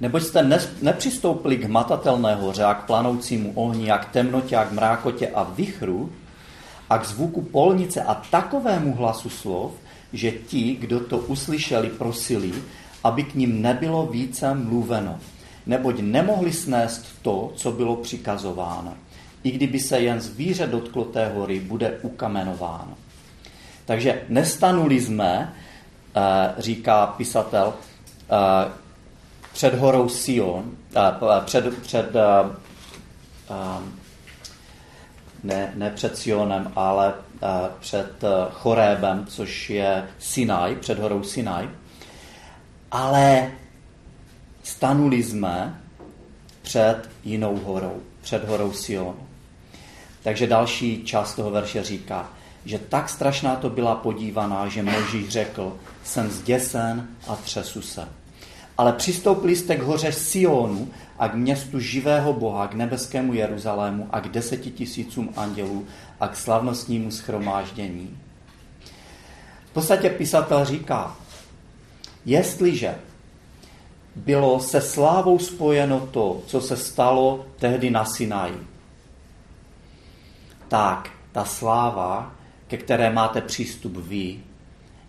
Neboť 0.00 0.22
jste 0.22 0.60
nepřistoupili 0.82 1.56
k 1.56 1.68
matatelné 1.68 2.34
hoře 2.34 2.64
a 2.64 2.74
k 2.74 2.84
planoucímu 2.84 3.52
ohni 3.54 3.90
a 3.90 3.98
k 3.98 4.10
temnotě 4.10 4.56
a 4.56 4.64
k 4.64 4.72
mrákotě 4.72 5.28
a 5.28 5.42
vychru, 5.42 6.12
a 6.90 6.98
k 6.98 7.04
zvuku 7.06 7.42
polnice 7.42 8.02
a 8.02 8.14
takovému 8.14 8.94
hlasu 8.94 9.30
slov, 9.30 9.72
že 10.12 10.30
ti, 10.30 10.74
kdo 10.74 11.00
to 11.00 11.18
uslyšeli, 11.18 11.90
prosili, 11.90 12.52
aby 13.04 13.22
k 13.22 13.34
ním 13.34 13.62
nebylo 13.62 14.06
více 14.06 14.54
mluveno, 14.54 15.18
neboť 15.66 16.00
nemohli 16.00 16.52
snést 16.52 17.22
to, 17.22 17.52
co 17.56 17.72
bylo 17.72 17.96
přikazováno. 17.96 18.94
I 19.42 19.50
kdyby 19.50 19.80
se 19.80 20.00
jen 20.00 20.20
zvíře 20.20 20.66
dotklo 20.66 21.04
té 21.04 21.28
hory, 21.28 21.60
bude 21.60 21.98
ukamenováno. 22.02 22.94
Takže 23.84 24.22
nestanuli 24.28 25.00
jsme, 25.00 25.54
eh, 26.16 26.20
říká 26.58 27.06
pisatel, 27.06 27.74
eh, 27.74 28.70
před 29.52 29.74
horou 29.74 30.08
Sion, 30.08 30.70
eh, 30.96 31.40
před, 31.44 31.78
před 31.78 32.10
ne, 35.42 35.72
ne 35.76 35.90
před 35.90 36.18
Sionem, 36.18 36.72
ale 36.76 37.14
uh, 37.14 37.48
před 37.80 38.22
uh, 38.22 38.52
Chorébem, 38.52 39.26
což 39.26 39.70
je 39.70 40.08
Sinaj, 40.18 40.76
před 40.76 40.98
horou 40.98 41.22
Sinaj. 41.22 41.68
Ale 42.90 43.50
stanuli 44.62 45.22
jsme 45.22 45.80
před 46.62 47.10
jinou 47.24 47.56
horou, 47.56 48.00
před 48.20 48.48
horou 48.48 48.72
Sion. 48.72 49.14
Takže 50.22 50.46
další 50.46 51.04
část 51.04 51.34
toho 51.34 51.50
verše 51.50 51.82
říká, 51.82 52.28
že 52.64 52.78
tak 52.78 53.08
strašná 53.08 53.56
to 53.56 53.70
byla 53.70 53.94
podívaná, 53.94 54.68
že 54.68 54.82
Možíš 54.82 55.28
řekl, 55.28 55.76
jsem 56.04 56.30
zděsen 56.30 57.08
a 57.28 57.36
třesu 57.36 57.82
se. 57.82 58.08
Ale 58.78 58.92
přistoupili 58.92 59.56
jste 59.56 59.76
k 59.76 59.82
hoře 59.82 60.12
Sionu 60.12 60.88
a 61.20 61.28
k 61.28 61.34
městu 61.34 61.80
živého 61.80 62.32
Boha, 62.32 62.68
k 62.68 62.74
nebeskému 62.74 63.34
Jeruzalému 63.34 64.08
a 64.10 64.20
k 64.20 64.28
deseti 64.28 64.70
tisícům 64.70 65.32
andělů 65.36 65.86
a 66.20 66.28
k 66.28 66.36
slavnostnímu 66.36 67.10
schromáždění. 67.10 68.18
V 69.66 69.72
podstatě 69.72 70.10
pisatel 70.10 70.64
říká, 70.64 71.16
jestliže 72.24 72.94
bylo 74.16 74.60
se 74.60 74.80
slávou 74.80 75.38
spojeno 75.38 76.00
to, 76.00 76.42
co 76.46 76.60
se 76.60 76.76
stalo 76.76 77.46
tehdy 77.58 77.90
na 77.90 78.04
Sinaji, 78.04 78.66
tak 80.68 81.10
ta 81.32 81.44
sláva, 81.44 82.32
ke 82.66 82.76
které 82.76 83.10
máte 83.10 83.40
přístup 83.40 83.96
vy, 83.96 84.40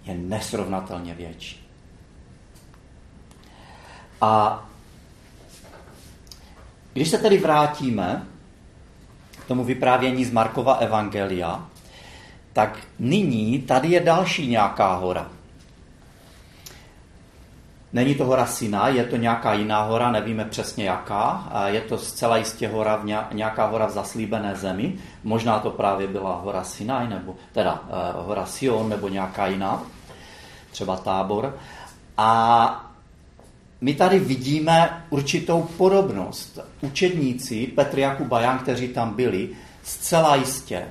je 0.05 0.15
nesrovnatelně 0.15 1.13
větší. 1.13 1.67
A 4.21 4.65
když 6.93 7.10
se 7.10 7.17
tedy 7.17 7.38
vrátíme 7.38 8.27
k 9.31 9.45
tomu 9.45 9.63
vyprávění 9.63 10.25
z 10.25 10.31
Markova 10.31 10.74
Evangelia, 10.74 11.65
tak 12.53 12.79
nyní 13.00 13.60
tady 13.60 13.88
je 13.88 14.00
další 14.00 14.48
nějaká 14.48 14.93
hora. 14.95 15.27
Není 17.93 18.15
to 18.15 18.25
hora 18.25 18.45
Sina, 18.45 18.88
je 18.88 19.03
to 19.03 19.15
nějaká 19.15 19.53
jiná 19.53 19.83
hora, 19.83 20.12
nevíme 20.12 20.45
přesně 20.45 20.86
jaká. 20.86 21.51
Je 21.65 21.81
to 21.81 21.98
zcela 21.98 22.38
jistě 22.38 22.67
hora 22.67 22.95
v 22.95 23.33
nějaká 23.33 23.65
hora 23.65 23.86
v 23.86 23.91
zaslíbené 23.91 24.55
zemi. 24.55 24.93
Možná 25.24 25.60
to 25.60 25.69
právě 25.69 26.07
byla 26.07 26.36
hora 26.36 26.63
Sinai, 26.63 27.07
nebo 27.07 27.36
teda 27.51 27.74
uh, 27.74 28.25
hora 28.25 28.45
Sion, 28.45 28.89
nebo 28.89 29.07
nějaká 29.07 29.48
jiná, 29.48 29.83
třeba 30.71 30.98
tábor. 30.98 31.55
A 32.17 32.90
my 33.81 33.93
tady 33.93 34.19
vidíme 34.19 35.03
určitou 35.09 35.63
podobnost. 35.77 36.59
Učedníci 36.81 37.67
Petr 37.67 38.00
Jakub 38.00 38.31
Jan, 38.39 38.59
kteří 38.59 38.88
tam 38.88 39.13
byli, 39.13 39.50
zcela 39.83 40.35
jistě 40.35 40.88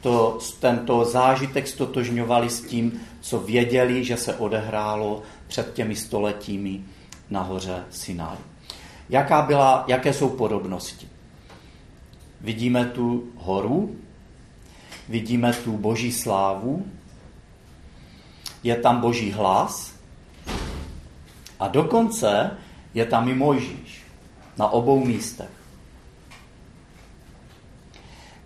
to, 0.00 0.38
tento 0.60 1.04
zážitek 1.04 1.68
stotožňovali 1.68 2.50
s 2.50 2.60
tím, 2.60 3.00
co 3.20 3.38
věděli, 3.38 4.04
že 4.04 4.16
se 4.16 4.34
odehrálo 4.34 5.22
před 5.46 5.72
těmi 5.74 5.96
stoletími 5.96 6.80
nahoře 7.30 7.84
Sinai. 7.90 8.36
Jaká 9.08 9.42
byla, 9.42 9.84
jaké 9.88 10.12
jsou 10.12 10.28
podobnosti? 10.28 11.08
Vidíme 12.40 12.84
tu 12.84 13.24
horu, 13.36 13.96
vidíme 15.08 15.52
tu 15.52 15.76
boží 15.76 16.12
slávu, 16.12 16.86
je 18.62 18.76
tam 18.76 19.00
boží 19.00 19.32
hlas 19.32 19.93
a 21.64 21.68
dokonce 21.68 22.50
je 22.94 23.06
tam 23.06 23.28
i 23.28 23.34
Mojžíš 23.34 24.04
na 24.58 24.68
obou 24.68 25.04
místech. 25.04 25.50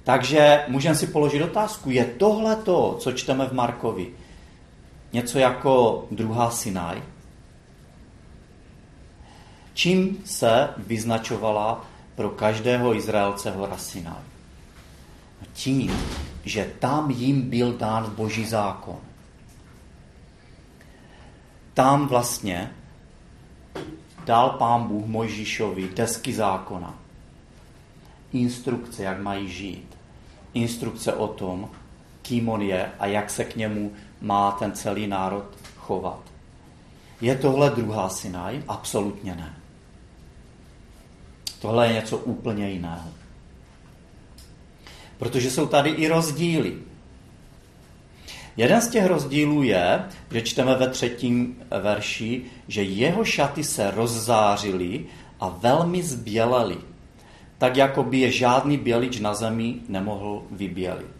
Takže 0.04 0.64
můžeme 0.68 0.94
si 0.94 1.06
položit 1.06 1.42
otázku, 1.42 1.90
je 1.90 2.04
tohle 2.04 2.56
to, 2.56 2.96
co 3.00 3.12
čteme 3.12 3.46
v 3.46 3.52
Markovi, 3.52 4.14
něco 5.12 5.38
jako 5.38 6.06
druhá 6.10 6.50
Sinaj? 6.50 7.02
Čím 9.74 10.18
se 10.24 10.68
vyznačovala 10.76 11.84
pro 12.14 12.30
každého 12.30 12.94
Izraelce 12.94 13.50
hora 13.50 13.76
Sinaj? 13.76 14.22
Tím, 15.52 15.92
že 16.44 16.70
tam 16.78 17.10
jim 17.10 17.50
byl 17.50 17.72
dán 17.72 18.14
boží 18.16 18.44
zákon. 18.46 18.98
Tam 21.74 22.06
vlastně 22.06 22.70
dal 24.28 24.50
pán 24.50 24.84
Bůh 24.88 25.06
Mojžíšovi 25.06 25.88
desky 25.88 26.32
zákona, 26.32 26.94
instrukce, 28.32 29.02
jak 29.02 29.20
mají 29.20 29.48
žít, 29.48 29.96
instrukce 30.54 31.12
o 31.12 31.28
tom, 31.28 31.70
kým 32.22 32.48
on 32.48 32.62
je 32.62 32.92
a 32.98 33.06
jak 33.06 33.30
se 33.30 33.44
k 33.44 33.56
němu 33.56 33.92
má 34.20 34.52
ten 34.52 34.72
celý 34.72 35.06
národ 35.06 35.44
chovat. 35.76 36.20
Je 37.20 37.38
tohle 37.38 37.70
druhá 37.70 38.08
Sinaj? 38.08 38.62
Absolutně 38.68 39.34
ne. 39.34 39.56
Tohle 41.60 41.86
je 41.86 41.92
něco 41.92 42.18
úplně 42.18 42.70
jiného. 42.70 43.08
Protože 45.18 45.50
jsou 45.50 45.66
tady 45.66 45.90
i 45.90 46.08
rozdíly. 46.08 46.78
Jeden 48.58 48.80
z 48.80 48.88
těch 48.88 49.06
rozdílů 49.06 49.62
je, 49.62 50.04
že 50.30 50.42
čteme 50.42 50.74
ve 50.74 50.88
třetím 50.88 51.56
verši, 51.82 52.42
že 52.68 52.82
jeho 52.82 53.24
šaty 53.24 53.64
se 53.64 53.90
rozzářily 53.90 55.06
a 55.40 55.48
velmi 55.48 56.02
zbělely, 56.02 56.76
tak 57.58 57.76
jako 57.76 58.02
by 58.02 58.18
je 58.18 58.32
žádný 58.32 58.78
bělič 58.78 59.20
na 59.20 59.34
zemi 59.34 59.74
nemohl 59.88 60.42
vybělit. 60.50 61.16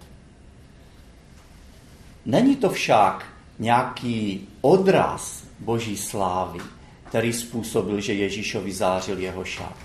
Není 2.26 2.56
to 2.56 2.70
však 2.70 3.26
nějaký 3.58 4.48
odraz 4.60 5.44
boží 5.58 5.96
slávy, 5.96 6.58
který 7.04 7.32
způsobil, 7.32 8.00
že 8.00 8.14
Ježíšovi 8.14 8.72
zářil 8.72 9.18
jeho 9.18 9.44
šat. 9.44 9.76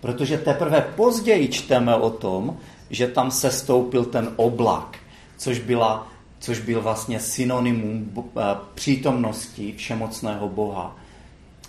Protože 0.00 0.38
teprve 0.38 0.80
později 0.96 1.48
čteme 1.48 1.94
o 1.94 2.10
tom, 2.10 2.56
že 2.90 3.06
tam 3.06 3.30
se 3.30 3.50
stoupil 3.50 4.04
ten 4.04 4.32
oblak, 4.36 4.99
což, 5.40 5.58
byla, 5.58 6.08
což 6.38 6.58
byl 6.60 6.82
vlastně 6.82 7.20
synonymum 7.20 8.12
eh, 8.16 8.42
přítomnosti 8.74 9.74
všemocného 9.76 10.48
Boha, 10.48 10.96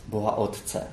Boha 0.08 0.36
Otce. 0.36 0.88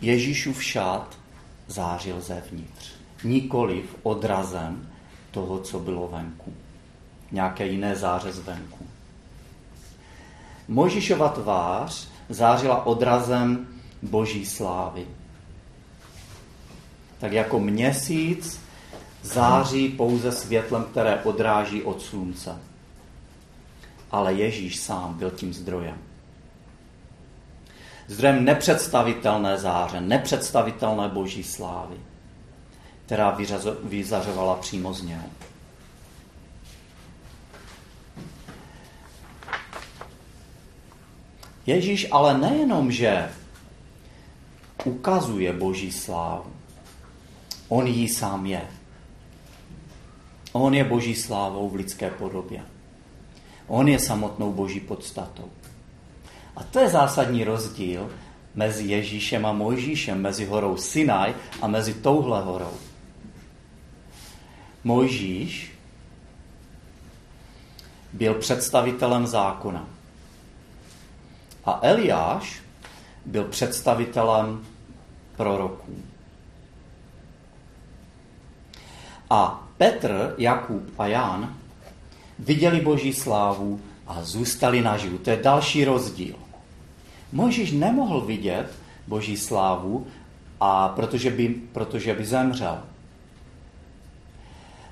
Ježíšův 0.00 0.64
šat 0.64 1.18
zářil 1.66 2.20
zevnitř, 2.20 2.90
nikoliv 3.24 3.96
odrazem 4.02 4.88
toho, 5.30 5.58
co 5.58 5.78
bylo 5.78 6.08
venku 6.08 6.52
nějaké 7.32 7.66
jiné 7.66 7.96
záře 7.96 8.32
zvenku. 8.32 8.86
Mojžišova 10.68 11.28
tvář 11.28 12.08
zářila 12.28 12.86
odrazem 12.86 13.68
boží 14.02 14.46
slávy. 14.46 15.06
Tak 17.18 17.32
jako 17.32 17.60
měsíc 17.60 18.65
září 19.26 19.88
pouze 19.88 20.32
světlem, 20.32 20.84
které 20.84 21.20
odráží 21.24 21.82
od 21.82 22.02
slunce. 22.02 22.58
Ale 24.10 24.34
Ježíš 24.34 24.76
sám 24.76 25.14
byl 25.14 25.30
tím 25.30 25.54
zdrojem. 25.54 25.98
Zdrojem 28.08 28.44
nepředstavitelné 28.44 29.58
záře, 29.58 30.00
nepředstavitelné 30.00 31.08
boží 31.08 31.44
slávy, 31.44 31.96
která 33.06 33.38
vyzařovala 33.82 34.54
přímo 34.54 34.92
z 34.94 35.02
něho. 35.02 35.26
Ježíš 41.66 42.06
ale 42.10 42.38
nejenom, 42.38 42.92
že 42.92 43.30
ukazuje 44.84 45.52
boží 45.52 45.92
slávu, 45.92 46.52
on 47.68 47.86
jí 47.86 48.08
sám 48.08 48.46
je. 48.46 48.62
On 50.56 50.74
je 50.74 50.84
boží 50.84 51.14
slávou 51.14 51.68
v 51.68 51.74
lidské 51.74 52.10
podobě. 52.10 52.62
On 53.66 53.88
je 53.88 53.98
samotnou 53.98 54.52
boží 54.52 54.80
podstatou. 54.80 55.50
A 56.56 56.62
to 56.62 56.78
je 56.78 56.88
zásadní 56.88 57.44
rozdíl 57.44 58.10
mezi 58.54 58.84
Ježíšem 58.84 59.46
a 59.46 59.52
Mojžíšem, 59.52 60.22
mezi 60.22 60.44
horou 60.44 60.76
Sinaj 60.76 61.34
a 61.62 61.66
mezi 61.66 61.94
touhle 61.94 62.42
horou. 62.42 62.72
Mojžíš 64.84 65.72
byl 68.12 68.34
představitelem 68.34 69.26
zákona. 69.26 69.88
A 71.64 71.78
Eliáš 71.82 72.62
byl 73.26 73.44
představitelem 73.44 74.66
proroků. 75.36 76.15
A 79.30 79.68
Petr, 79.78 80.34
Jakub 80.38 80.90
a 80.98 81.06
Jan 81.06 81.54
viděli 82.38 82.80
boží 82.80 83.12
slávu 83.12 83.80
a 84.06 84.22
zůstali 84.22 84.82
naživu. 84.82 85.18
To 85.18 85.30
je 85.30 85.36
další 85.36 85.84
rozdíl. 85.84 86.34
Možíš 87.32 87.72
nemohl 87.72 88.20
vidět 88.20 88.72
boží 89.06 89.36
slávu, 89.36 90.06
a 90.60 90.88
protože 90.88 91.30
by, 91.30 91.48
protože 91.48 92.14
by 92.14 92.24
zemřel. 92.24 92.82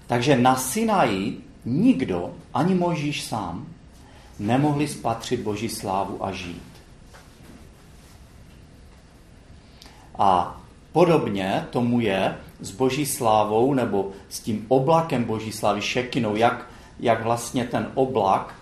Takže 0.07 0.37
na 0.37 0.57
Sinaji 0.57 1.41
nikdo, 1.65 2.35
ani 2.55 2.75
Mojžíš 2.75 3.25
sám, 3.25 3.67
nemohli 4.39 4.89
spatřit 4.89 5.41
Boží 5.41 5.69
slávu 5.69 6.25
a 6.25 6.33
žít. 6.33 6.63
A 10.19 10.61
podobně 10.93 11.67
tomu 11.71 12.01
je 12.01 12.37
s 12.65 12.71
Boží 12.71 13.07
slávou 13.07 13.75
nebo 13.75 14.11
s 14.29 14.41
tím 14.41 14.67
oblakem 14.69 15.25
Boží 15.25 15.53
slávy, 15.53 15.83
šekinou, 15.83 16.37
jak, 16.37 16.67
jak 17.01 17.23
vlastně 17.23 17.65
ten 17.65 17.91
oblak 17.95 18.55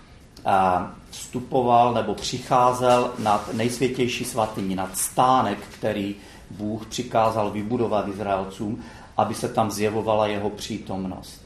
vstupoval 1.11 1.93
nebo 1.93 2.13
přicházel 2.15 3.11
nad 3.19 3.53
nejsvětější 3.53 4.25
svatyní, 4.25 4.75
nad 4.75 4.97
stánek, 4.97 5.59
který 5.59 6.15
Bůh 6.51 6.85
přikázal 6.85 7.51
vybudovat 7.51 8.07
Izraelcům, 8.07 8.83
aby 9.17 9.33
se 9.35 9.49
tam 9.49 9.71
zjevovala 9.71 10.27
jeho 10.27 10.49
přítomnost. 10.49 11.41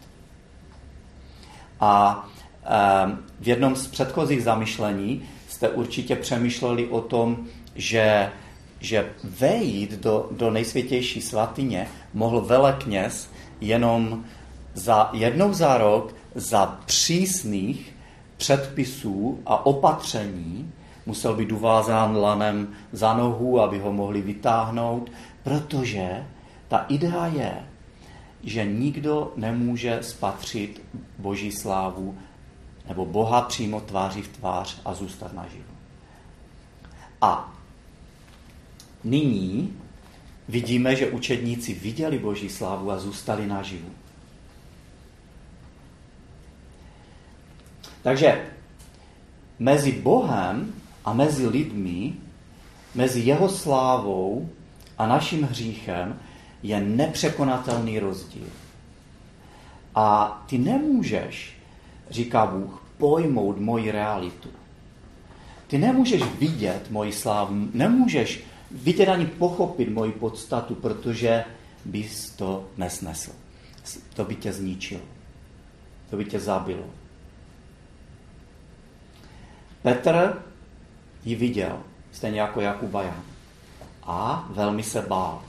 A 1.80 2.28
Ehm, 2.68 3.18
v 3.40 3.48
jednom 3.48 3.76
z 3.76 3.88
předchozích 3.88 4.44
zamyšlení 4.44 5.24
jste 5.48 5.70
určitě 5.70 6.16
přemýšleli 6.16 6.88
o 6.88 7.02
tom, 7.02 7.38
že, 7.76 8.30
že 8.80 9.12
vejít 9.24 9.92
do, 9.92 10.30
do 10.32 10.52
nejsvětější 10.52 11.22
svatyně 11.22 11.88
mohl 12.14 12.42
velekněz 12.42 13.30
jenom 13.62 14.26
za 14.74 15.10
jednou 15.14 15.54
za 15.54 15.78
rok 15.78 16.16
za 16.36 16.66
přísných 16.86 17.94
předpisů 18.38 19.40
a 19.46 19.66
opatření 19.66 20.72
musel 21.06 21.36
být 21.36 21.52
uvázán 21.52 22.18
lanem 22.18 22.68
za 22.92 23.14
nohu, 23.14 23.62
aby 23.62 23.80
ho 23.80 23.94
mohli 23.94 24.22
vytáhnout, 24.22 25.12
protože 25.44 26.26
ta 26.68 26.86
idea 26.90 27.28
je, 27.28 27.54
že 28.44 28.66
nikdo 28.66 29.34
nemůže 29.36 30.00
spatřit 30.02 30.82
boží 31.18 31.52
slávu 31.52 32.18
nebo 32.88 33.06
Boha 33.06 33.42
přímo 33.42 33.82
tváří 33.82 34.22
v 34.22 34.28
tvář 34.28 34.82
a 34.86 34.94
zůstat 34.94 35.34
naživu. 35.34 35.74
A 37.22 37.57
nyní 39.10 39.74
vidíme, 40.50 40.96
že 40.96 41.12
učedníci 41.12 41.74
viděli 41.74 42.20
Boží 42.20 42.50
slávu 42.50 42.92
a 42.92 43.00
zůstali 43.00 43.48
naživu. 43.48 43.90
Takže 48.02 48.46
mezi 49.60 49.92
Bohem 49.92 50.74
a 51.06 51.14
mezi 51.14 51.48
lidmi, 51.48 52.14
mezi 52.96 53.20
jeho 53.20 53.50
slávou 53.50 54.50
a 54.98 55.08
naším 55.08 55.44
hříchem 55.44 56.20
je 56.64 56.82
nepřekonatelný 56.82 58.00
rozdíl. 58.00 58.48
A 59.96 60.44
ty 60.50 60.58
nemůžeš, 60.58 61.58
říká 62.10 62.46
Bůh, 62.46 62.84
pojmout 62.98 63.60
moji 63.60 63.92
realitu. 63.92 64.50
Ty 65.68 65.78
nemůžeš 65.78 66.24
vidět 66.24 66.92
moji 66.92 67.12
slávu, 67.12 67.68
nemůžeš 67.74 68.44
vidět 68.72 69.10
ani 69.10 69.26
pochopit 69.26 69.90
moji 69.90 70.12
podstatu, 70.12 70.76
protože 70.76 71.44
bys 71.86 72.30
to 72.30 72.70
nesnesl. 72.78 73.32
To 74.14 74.26
by 74.26 74.36
tě 74.36 74.54
zničilo. 74.54 75.02
To 76.10 76.18
by 76.18 76.26
tě 76.26 76.40
zabilo. 76.40 76.86
Petr 79.82 80.44
ji 81.26 81.36
viděl, 81.36 81.84
stejně 82.12 82.42
jako 82.42 82.62
Jakuba 82.62 83.04
Jan. 83.04 83.24
A 84.04 84.48
velmi 84.50 84.84
se 84.84 85.02
bál. 85.02 85.44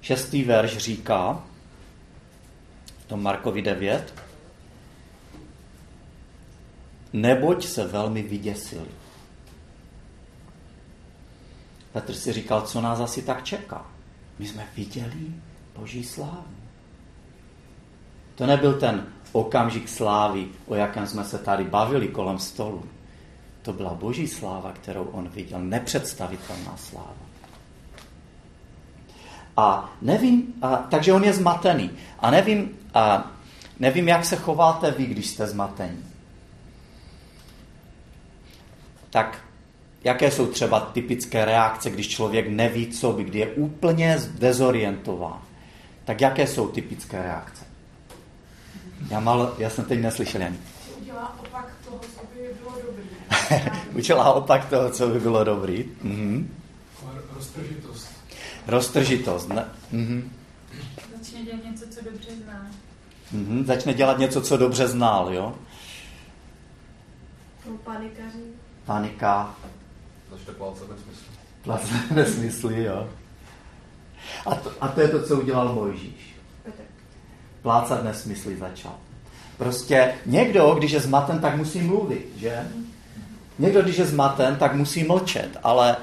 Šestý 0.00 0.44
verš 0.44 0.76
říká, 0.76 1.44
v 2.98 3.08
tom 3.08 3.22
Markovi 3.22 3.62
9, 3.62 4.14
neboť 7.12 7.66
se 7.66 7.86
velmi 7.86 8.22
vyděsili. 8.22 8.99
Petr 11.92 12.14
si 12.14 12.32
říkal, 12.32 12.62
co 12.62 12.80
nás 12.80 13.00
asi 13.00 13.22
tak 13.22 13.44
čeká. 13.44 13.86
My 14.38 14.46
jsme 14.46 14.68
viděli 14.76 15.26
Boží 15.76 16.04
slávu. 16.04 16.44
To 18.34 18.46
nebyl 18.46 18.74
ten 18.74 19.06
okamžik 19.32 19.88
slávy, 19.88 20.48
o 20.66 20.74
jakém 20.74 21.06
jsme 21.06 21.24
se 21.24 21.38
tady 21.38 21.64
bavili 21.64 22.08
kolem 22.08 22.38
stolu. 22.38 22.84
To 23.62 23.72
byla 23.72 23.94
Boží 23.94 24.28
sláva, 24.28 24.72
kterou 24.72 25.04
on 25.04 25.28
viděl, 25.28 25.60
nepředstavitelná 25.60 26.76
sláva. 26.76 27.30
A 29.56 29.92
nevím, 30.02 30.54
a, 30.62 30.76
takže 30.76 31.12
on 31.12 31.24
je 31.24 31.32
zmatený. 31.32 31.90
A 32.18 32.30
nevím, 32.30 32.78
a 32.94 33.30
nevím, 33.78 34.08
jak 34.08 34.24
se 34.24 34.36
chováte 34.36 34.90
vy, 34.90 35.06
když 35.06 35.26
jste 35.26 35.46
zmatení. 35.46 36.04
Tak 39.10 39.38
jaké 40.04 40.30
jsou 40.30 40.46
třeba 40.46 40.80
typické 40.80 41.44
reakce, 41.44 41.90
když 41.90 42.08
člověk 42.08 42.48
neví, 42.48 42.86
co 42.86 43.12
by, 43.12 43.24
kdy 43.24 43.38
je 43.38 43.46
úplně 43.46 44.18
dezorientován. 44.38 45.42
Tak 46.04 46.20
jaké 46.20 46.46
jsou 46.46 46.68
typické 46.68 47.22
reakce? 47.22 47.64
Já, 49.10 49.20
mal, 49.20 49.54
já 49.58 49.70
jsem 49.70 49.84
teď 49.84 50.00
neslyšel 50.00 50.42
ani. 50.42 50.58
Udělá 51.00 51.38
opak 51.40 51.76
toho, 51.84 51.98
co 51.98 52.20
by 52.34 52.48
bylo 52.62 52.76
dobrý. 52.86 53.04
Udělá 53.94 54.32
opak 54.32 54.68
toho, 54.70 54.90
co 54.90 55.08
by 55.08 55.20
bylo 55.20 55.44
dobrý. 55.44 55.84
Mhm. 56.02 56.56
Roztržitost. 57.34 58.08
Roztržitost, 58.66 59.48
ne? 59.48 59.64
Mhm. 59.92 60.32
Začne 61.18 61.42
dělat 61.44 61.64
něco, 61.64 61.86
co 61.88 62.04
dobře 62.04 62.30
zná. 62.44 62.70
Mhm. 63.32 63.64
Začne 63.66 63.94
dělat 63.94 64.18
něco, 64.18 64.40
co 64.42 64.56
dobře 64.56 64.88
znal, 64.88 65.34
jo? 65.34 65.54
Panikaří. 67.84 68.42
Panika, 68.84 69.54
Začne 70.32 70.54
plácat 70.54 70.88
nesmysl. 70.88 71.24
plácne 71.62 72.02
nesmysly, 72.10 72.84
jo? 72.84 73.08
A 74.46 74.54
to, 74.54 74.72
a 74.80 74.88
to 74.88 75.00
je 75.00 75.08
to, 75.08 75.22
co 75.22 75.40
udělal 75.40 75.72
Mojžíš. 75.74 76.36
Plácat 77.62 78.04
nesmysly 78.04 78.56
začal. 78.56 78.94
Prostě 79.58 80.14
někdo, 80.26 80.74
když 80.78 80.92
je 80.92 81.00
zmaten, 81.00 81.38
tak 81.38 81.56
musí 81.56 81.80
mluvit, 81.80 82.32
že? 82.36 82.68
Někdo, 83.58 83.82
když 83.82 83.98
je 83.98 84.04
zmaten, 84.04 84.56
tak 84.56 84.74
musí 84.74 85.04
mlčet, 85.04 85.56
ale 85.62 85.96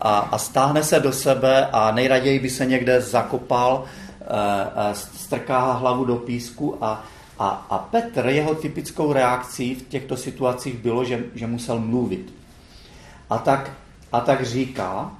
a, 0.00 0.18
a 0.18 0.38
stáhne 0.38 0.82
se 0.82 1.00
do 1.00 1.12
sebe 1.12 1.66
a 1.66 1.90
nejraději 1.90 2.38
by 2.38 2.50
se 2.50 2.66
někde 2.66 3.00
zakopal, 3.00 3.84
e, 3.84 4.90
e, 4.90 4.94
strká 4.94 5.72
hlavu 5.72 6.04
do 6.04 6.16
písku 6.16 6.84
a, 6.84 7.04
a, 7.38 7.48
a 7.70 7.78
Petr, 7.78 8.26
jeho 8.26 8.54
typickou 8.54 9.12
reakcí 9.12 9.74
v 9.74 9.82
těchto 9.88 10.16
situacích 10.16 10.78
bylo, 10.78 11.04
že, 11.04 11.24
že 11.34 11.46
musel 11.46 11.78
mluvit. 11.78 12.39
A 13.30 13.38
tak, 13.38 13.70
a 14.12 14.20
tak 14.20 14.44
říká, 14.44 15.10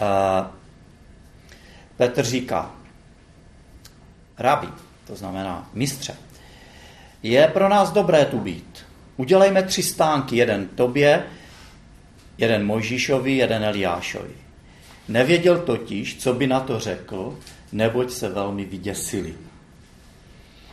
e, 0.00 0.44
Petr 1.96 2.24
říká, 2.24 2.70
rabi, 4.38 4.68
to 5.06 5.16
znamená 5.16 5.70
mistře, 5.74 6.16
je 7.22 7.48
pro 7.48 7.68
nás 7.68 7.92
dobré 7.92 8.24
tu 8.24 8.38
být. 8.38 8.86
Udělejme 9.16 9.62
tři 9.62 9.82
stánky, 9.82 10.36
jeden 10.36 10.68
tobě, 10.68 11.26
jeden 12.38 12.66
Mojžíšovi, 12.66 13.32
jeden 13.32 13.64
Eliášovi. 13.64 14.34
Nevěděl 15.08 15.58
totiž, 15.58 16.22
co 16.22 16.34
by 16.34 16.46
na 16.46 16.60
to 16.60 16.80
řekl, 16.80 17.38
neboť 17.72 18.10
se 18.10 18.28
velmi 18.28 18.64
vyděsili. 18.64 19.34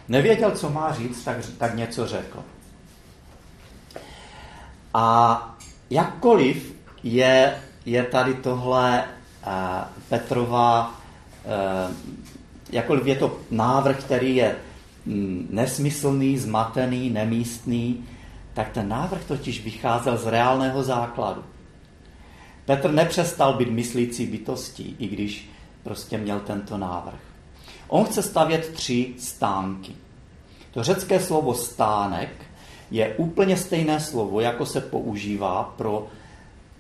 Nevěděl, 0.07 0.51
co 0.51 0.69
má 0.69 0.93
říct, 0.93 1.23
tak, 1.23 1.37
tak 1.57 1.75
něco 1.75 2.07
řekl. 2.07 2.43
A 4.93 5.57
jakkoliv 5.89 6.75
je, 7.03 7.61
je 7.85 8.03
tady 8.03 8.33
tohle 8.33 9.03
uh, 9.03 9.53
Petrova, 10.09 11.01
uh, 11.45 11.95
jakkoliv 12.71 13.05
je 13.05 13.15
to 13.15 13.37
návrh, 13.51 14.03
který 14.03 14.35
je 14.35 14.55
mm, 15.05 15.47
nesmyslný, 15.51 16.37
zmatený, 16.37 17.09
nemístný, 17.09 18.05
tak 18.53 18.69
ten 18.69 18.89
návrh 18.89 19.23
totiž 19.23 19.63
vycházel 19.63 20.17
z 20.17 20.25
reálného 20.25 20.83
základu. 20.83 21.43
Petr 22.65 22.91
nepřestal 22.91 23.53
být 23.53 23.69
myslící 23.69 24.25
bytostí, 24.25 24.95
i 24.99 25.07
když 25.07 25.49
prostě 25.83 26.17
měl 26.17 26.39
tento 26.39 26.77
návrh. 26.77 27.19
On 27.87 28.05
chce 28.05 28.23
stavět 28.23 28.73
tři 28.73 29.13
stánky. 29.17 29.95
To 30.71 30.83
řecké 30.83 31.19
slovo 31.19 31.53
stánek 31.53 32.29
je 32.91 33.15
úplně 33.15 33.57
stejné 33.57 33.99
slovo, 33.99 34.39
jako 34.39 34.65
se 34.65 34.81
používá 34.81 35.73
pro 35.77 36.07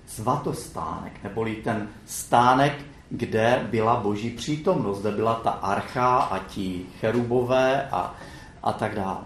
svatostánek, 0.07 1.23
neboli 1.23 1.55
ten 1.55 1.89
stánek, 2.05 2.73
kde 3.09 3.67
byla 3.71 3.95
boží 3.95 4.29
přítomnost, 4.29 5.01
kde 5.01 5.11
byla 5.11 5.35
ta 5.35 5.49
archa 5.49 6.17
a 6.17 6.39
ti 6.39 6.85
cherubové 6.99 7.89
a, 7.89 8.15
a 8.63 8.73
tak 8.73 8.95
dále. 8.95 9.21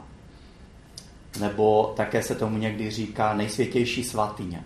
Nebo 1.39 1.93
také 1.97 2.23
se 2.23 2.35
tomu 2.35 2.57
někdy 2.57 2.91
říká 2.91 3.33
nejsvětější 3.33 4.03
svatyně. 4.03 4.63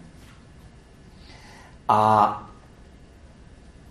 A 1.89 2.43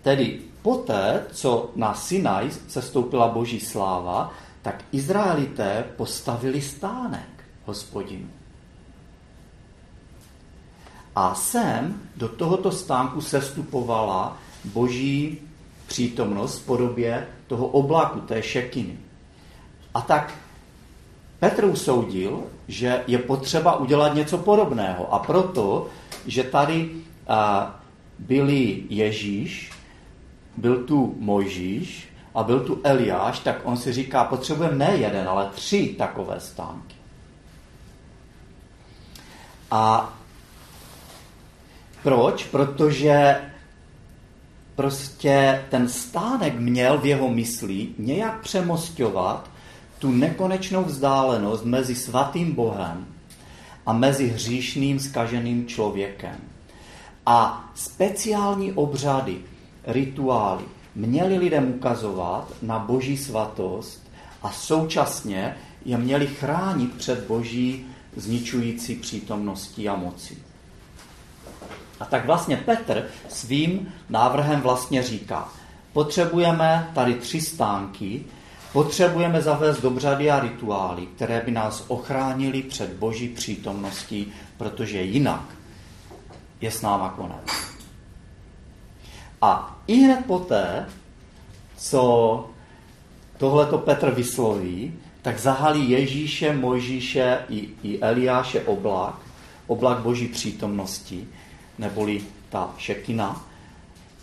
tedy 0.01 0.39
poté, 0.61 1.25
co 1.31 1.71
na 1.75 1.93
Sinaj 1.93 2.51
se 2.67 2.81
stoupila 2.81 3.27
boží 3.27 3.59
sláva, 3.59 4.31
tak 4.61 4.83
Izraelité 4.91 5.85
postavili 5.97 6.61
stánek 6.61 7.36
hospodinu. 7.67 8.27
A 11.15 11.35
sem 11.35 12.01
do 12.15 12.29
tohoto 12.29 12.71
stánku 12.71 13.21
sestupovala 13.21 14.37
boží 14.65 15.39
přítomnost 15.87 16.59
v 16.59 16.65
podobě 16.65 17.27
toho 17.47 17.67
oblaku, 17.67 18.19
té 18.19 18.43
šekiny. 18.43 18.97
A 19.93 20.01
tak 20.01 20.33
Petr 21.39 21.65
usoudil, 21.65 22.43
že 22.67 23.03
je 23.07 23.17
potřeba 23.17 23.75
udělat 23.75 24.13
něco 24.13 24.37
podobného. 24.37 25.13
A 25.13 25.19
proto, 25.19 25.89
že 26.25 26.43
tady 26.43 26.91
byli 28.19 28.83
Ježíš, 28.89 29.71
byl 30.57 30.83
tu 30.83 31.15
Mojžíš 31.19 32.09
a 32.35 32.43
byl 32.43 32.59
tu 32.59 32.81
Eliáš, 32.83 33.39
tak 33.39 33.61
on 33.63 33.77
si 33.77 33.93
říká, 33.93 34.23
potřebujeme 34.23 34.75
ne 34.75 34.95
jeden, 34.95 35.27
ale 35.29 35.49
tři 35.53 35.95
takové 35.97 36.39
stánky. 36.39 36.96
A 39.71 40.13
proč? 42.03 42.43
Protože 42.43 43.41
prostě 44.75 45.65
ten 45.69 45.89
stánek 45.89 46.59
měl 46.59 46.97
v 46.97 47.05
jeho 47.05 47.29
mysli 47.29 47.87
nějak 47.97 48.41
přemostovat 48.41 49.49
tu 49.99 50.11
nekonečnou 50.11 50.83
vzdálenost 50.83 51.65
mezi 51.65 51.95
svatým 51.95 52.53
Bohem 52.55 53.05
a 53.85 53.93
mezi 53.93 54.27
hříšným, 54.27 54.99
skaženým 54.99 55.67
člověkem. 55.67 56.35
A 57.25 57.71
speciální 57.75 58.71
obřady, 58.71 59.37
rituály 59.83 60.63
měly 60.95 61.37
lidem 61.37 61.73
ukazovat 61.75 62.53
na 62.61 62.79
boží 62.79 63.17
svatost 63.17 64.11
a 64.43 64.51
současně 64.51 65.57
je 65.85 65.97
měli 65.97 66.27
chránit 66.27 66.93
před 66.93 67.27
boží 67.27 67.85
zničující 68.17 68.95
přítomností 68.95 69.89
a 69.89 69.95
mocí. 69.95 70.37
A 71.99 72.05
tak 72.05 72.25
vlastně 72.25 72.57
Petr 72.57 73.07
svým 73.29 73.93
návrhem 74.09 74.61
vlastně 74.61 75.03
říká, 75.03 75.49
potřebujeme 75.93 76.91
tady 76.95 77.13
tři 77.13 77.41
stánky, 77.41 78.23
potřebujeme 78.73 79.41
zavést 79.41 79.81
dobřady 79.81 80.31
a 80.31 80.39
rituály, 80.39 81.05
které 81.05 81.41
by 81.45 81.51
nás 81.51 81.83
ochránili 81.87 82.63
před 82.63 82.93
boží 82.93 83.29
přítomností, 83.29 84.33
protože 84.57 85.01
jinak 85.01 85.43
je 86.61 86.71
s 86.71 86.81
náma 86.81 87.09
konec. 87.09 87.77
A 89.41 89.79
i 89.87 89.95
hned 89.95 90.25
poté, 90.25 90.85
co 91.77 92.49
tohleto 93.37 93.77
Petr 93.77 94.11
vysloví, 94.11 94.93
tak 95.27 95.39
zahalí 95.39 95.89
Ježíše, 95.89 96.53
Mojžíše 96.53 97.39
i, 97.49 97.69
i 97.83 97.99
Eliáše 97.99 98.61
oblak, 98.63 99.19
oblak 99.67 99.99
boží 99.99 100.27
přítomnosti, 100.27 101.27
neboli 101.77 102.23
ta 102.49 102.73
šekina, 102.77 103.45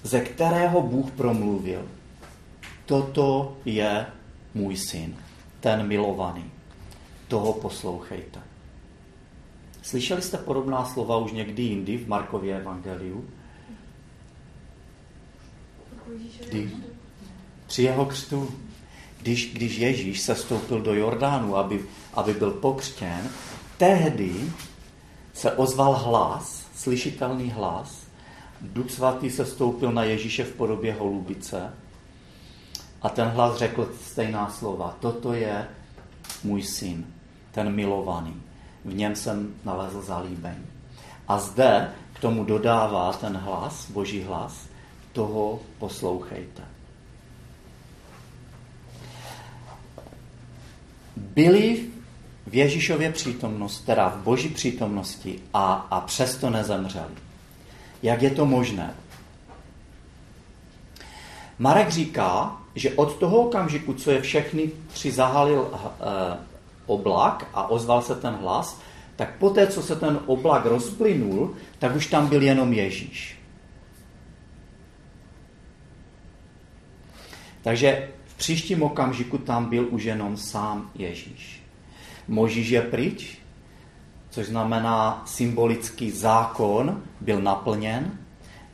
ze 0.03 0.21
kterého 0.21 0.83
Bůh 0.83 1.11
promluvil. 1.11 1.89
Toto 2.87 3.57
je 3.65 4.07
můj 4.55 4.77
syn, 4.77 5.17
ten 5.61 5.87
milovaný. 5.87 6.45
Toho 7.29 7.53
poslouchejte. 7.53 8.41
Slyšeli 9.83 10.23
jste 10.23 10.39
podobná 10.39 10.85
slova 10.85 11.17
už 11.17 11.33
někdy 11.33 11.63
jindy 11.63 11.99
v 11.99 12.09
Markově 12.09 12.57
evangeliu? 12.57 13.25
Kdy? 16.49 16.71
Při 17.67 17.83
jeho 17.83 18.07
křtu. 18.07 18.49
Když, 19.25 19.55
když 19.55 19.79
Ježíš 19.79 20.21
se 20.21 20.35
stoupil 20.35 20.81
do 20.81 20.95
Jordánu, 20.95 21.57
aby, 21.57 21.85
aby 22.15 22.35
byl 22.35 22.51
pokřtěn, 22.51 23.31
tehdy 23.77 24.35
se 25.33 25.53
ozval 25.53 25.93
hlas, 25.93 26.67
slyšitelný 26.77 27.51
hlas. 27.51 28.07
Duch 28.61 28.91
svatý 28.91 29.31
se 29.31 29.47
stoupil 29.47 29.93
na 29.93 30.05
Ježíše 30.05 30.45
v 30.45 30.53
podobě 30.53 30.93
holubice 30.93 31.73
a 33.03 33.09
ten 33.09 33.29
hlas 33.29 33.57
řekl 33.57 33.93
stejná 34.05 34.51
slova. 34.51 34.97
Toto 35.01 35.33
je 35.33 35.69
můj 36.45 36.63
syn, 36.63 37.07
ten 37.53 37.75
milovaný. 37.75 38.43
V 38.85 38.95
něm 38.95 39.17
jsem 39.17 39.55
nalezl 39.65 40.03
zalíbení. 40.03 40.67
A 41.29 41.39
zde 41.39 41.91
k 42.13 42.21
tomu 42.21 42.45
dodává 42.45 43.13
ten 43.13 43.37
hlas, 43.37 43.91
boží 43.91 44.23
hlas, 44.23 44.69
toho 45.13 45.61
poslouchejte. 45.79 46.74
Byli 51.17 51.87
v 52.47 52.55
Ježíšově 52.55 53.13
přítomnosti, 53.13 53.87
teda 53.87 54.09
v 54.09 54.17
boží 54.17 54.49
přítomnosti 54.49 55.41
a, 55.55 55.73
a 55.91 56.01
přesto 56.01 56.51
nezemřeli. 56.51 57.15
Jak 58.03 58.23
je 58.23 58.31
to 58.31 58.47
možné? 58.47 58.95
Marek 61.59 61.89
říká, 61.89 62.57
že 62.75 62.93
od 62.93 63.19
toho 63.19 63.39
okamžiku, 63.39 63.95
co 63.95 64.11
je 64.11 64.21
všechny 64.21 64.71
tři 64.93 65.13
zahalil 65.13 65.71
e, 65.73 66.37
oblak 66.87 67.49
a 67.55 67.71
ozval 67.71 68.03
se 68.03 68.15
ten 68.15 68.35
hlas, 68.35 68.81
tak 69.17 69.39
poté, 69.39 69.67
co 69.67 69.83
se 69.83 69.97
ten 69.97 70.21
oblak 70.27 70.67
rozplynul, 70.67 71.55
tak 71.79 71.97
už 71.97 72.07
tam 72.07 72.29
byl 72.29 72.43
jenom 72.43 72.73
Ježíš. 72.73 73.41
Takže 77.63 78.09
příštím 78.37 78.83
okamžiku 78.83 79.39
tam 79.39 79.67
byl 79.67 79.89
už 79.91 80.05
jenom 80.05 80.37
sám 80.37 80.91
Ježíš. 80.95 81.63
Možíš 82.29 82.69
je 82.69 82.83
pryč, 82.83 83.39
což 84.31 84.47
znamená 84.47 85.23
symbolický 85.27 86.11
zákon 86.11 87.03
byl 87.21 87.43
naplněn. 87.43 88.19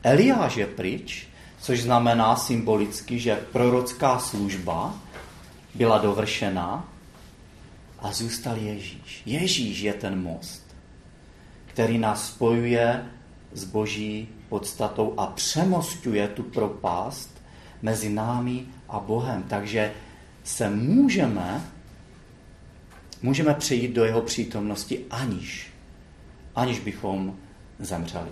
Eliáš 0.03 0.57
je 0.57 0.67
pryč, 0.67 1.29
což 1.61 1.83
znamená 1.83 2.37
symbolicky, 2.37 3.19
že 3.19 3.37
prorocká 3.53 4.19
služba 4.19 4.95
byla 5.75 5.99
dovršena 5.99 6.89
a 7.99 8.13
zůstal 8.13 8.57
Ježíš. 8.57 9.23
Ježíš 9.27 9.81
je 9.81 9.93
ten 9.93 10.23
most, 10.23 10.77
který 11.67 11.99
nás 11.99 12.29
spojuje 12.29 13.07
s 13.53 13.65
boží 13.65 14.29
podstatou 14.49 15.15
a 15.17 15.27
přemostuje 15.27 16.29
tu 16.29 16.43
propast 16.43 17.43
mezi 17.83 18.09
námi 18.09 18.67
a 18.91 19.01
Bohem. 19.01 19.43
Takže 19.43 19.93
se 20.45 20.71
můžeme, 20.71 21.65
můžeme 23.23 23.55
přejít 23.55 23.93
do 23.93 24.05
jeho 24.05 24.21
přítomnosti 24.23 25.05
aniž, 25.11 25.73
aniž 26.55 26.81
bychom 26.81 27.37
zemřeli. 27.79 28.31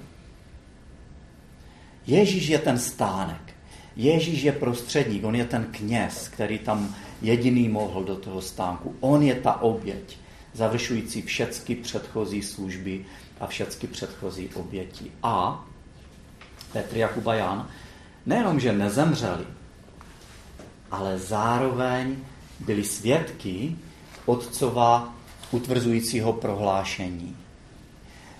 Ježíš 2.06 2.48
je 2.48 2.58
ten 2.58 2.78
stánek. 2.78 3.54
Ježíš 3.96 4.42
je 4.42 4.52
prostředník, 4.52 5.24
on 5.24 5.34
je 5.34 5.44
ten 5.44 5.66
kněz, 5.70 6.28
který 6.28 6.58
tam 6.58 6.94
jediný 7.22 7.68
mohl 7.68 8.04
do 8.04 8.16
toho 8.16 8.42
stánku. 8.42 8.96
On 9.00 9.22
je 9.22 9.34
ta 9.34 9.62
oběť, 9.62 10.18
završující 10.54 11.22
všechny 11.22 11.74
předchozí 11.74 12.42
služby 12.42 13.04
a 13.40 13.46
všechny 13.46 13.88
předchozí 13.88 14.48
oběti. 14.54 15.12
A 15.22 15.64
Petr, 16.72 16.96
Jakub 16.96 17.26
a 17.26 17.34
Jan 17.34 17.68
nejenom, 18.26 18.60
že 18.60 18.72
nezemřeli, 18.72 19.44
ale 20.90 21.18
zároveň 21.18 22.16
byli 22.60 22.84
svědky 22.84 23.76
otcova 24.26 25.14
utvrzujícího 25.50 26.32
prohlášení, 26.32 27.36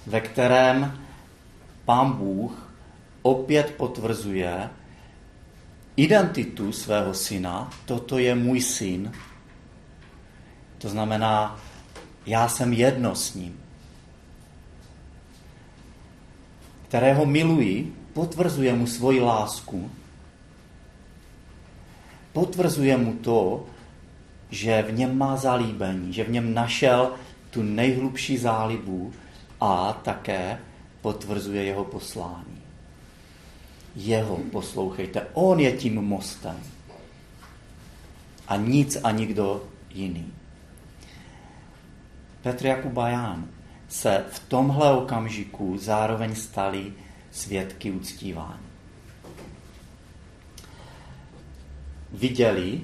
ve 0.06 0.20
kterém 0.20 1.00
pán 1.84 2.12
Bůh 2.12 2.72
opět 3.22 3.74
potvrzuje 3.76 4.70
identitu 5.96 6.72
svého 6.72 7.14
syna, 7.14 7.70
toto 7.84 8.18
je 8.18 8.34
můj 8.34 8.60
syn. 8.60 9.12
To 10.78 10.88
znamená, 10.88 11.60
já 12.26 12.48
jsem 12.48 12.72
jedno 12.72 13.14
s 13.16 13.34
ním. 13.34 13.60
Kterého 16.88 17.26
miluji, 17.26 17.94
potvrzuje 18.12 18.74
mu 18.74 18.86
svoji 18.86 19.20
lásku 19.20 19.90
potvrzuje 22.32 22.96
mu 22.96 23.12
to, 23.12 23.66
že 24.50 24.82
v 24.82 24.92
něm 24.92 25.18
má 25.18 25.36
zalíbení, 25.36 26.12
že 26.12 26.24
v 26.24 26.30
něm 26.30 26.54
našel 26.54 27.12
tu 27.50 27.62
nejhlubší 27.62 28.38
zálibu 28.38 29.12
a 29.60 29.92
také 29.92 30.58
potvrzuje 31.00 31.64
jeho 31.64 31.84
poslání. 31.84 32.62
Jeho 33.96 34.36
poslouchejte, 34.36 35.26
on 35.32 35.60
je 35.60 35.72
tím 35.72 35.94
mostem. 35.94 36.56
A 38.48 38.56
nic 38.56 38.96
a 39.04 39.10
nikdo 39.10 39.64
jiný. 39.90 40.32
Petr 42.42 42.66
Jakub 42.66 42.98
a 42.98 43.08
Ján 43.08 43.48
se 43.88 44.24
v 44.30 44.38
tomhle 44.48 44.96
okamžiku 44.96 45.78
zároveň 45.78 46.34
stali 46.34 46.92
svědky 47.30 47.90
uctívání. 47.90 48.67
Viděli 52.12 52.80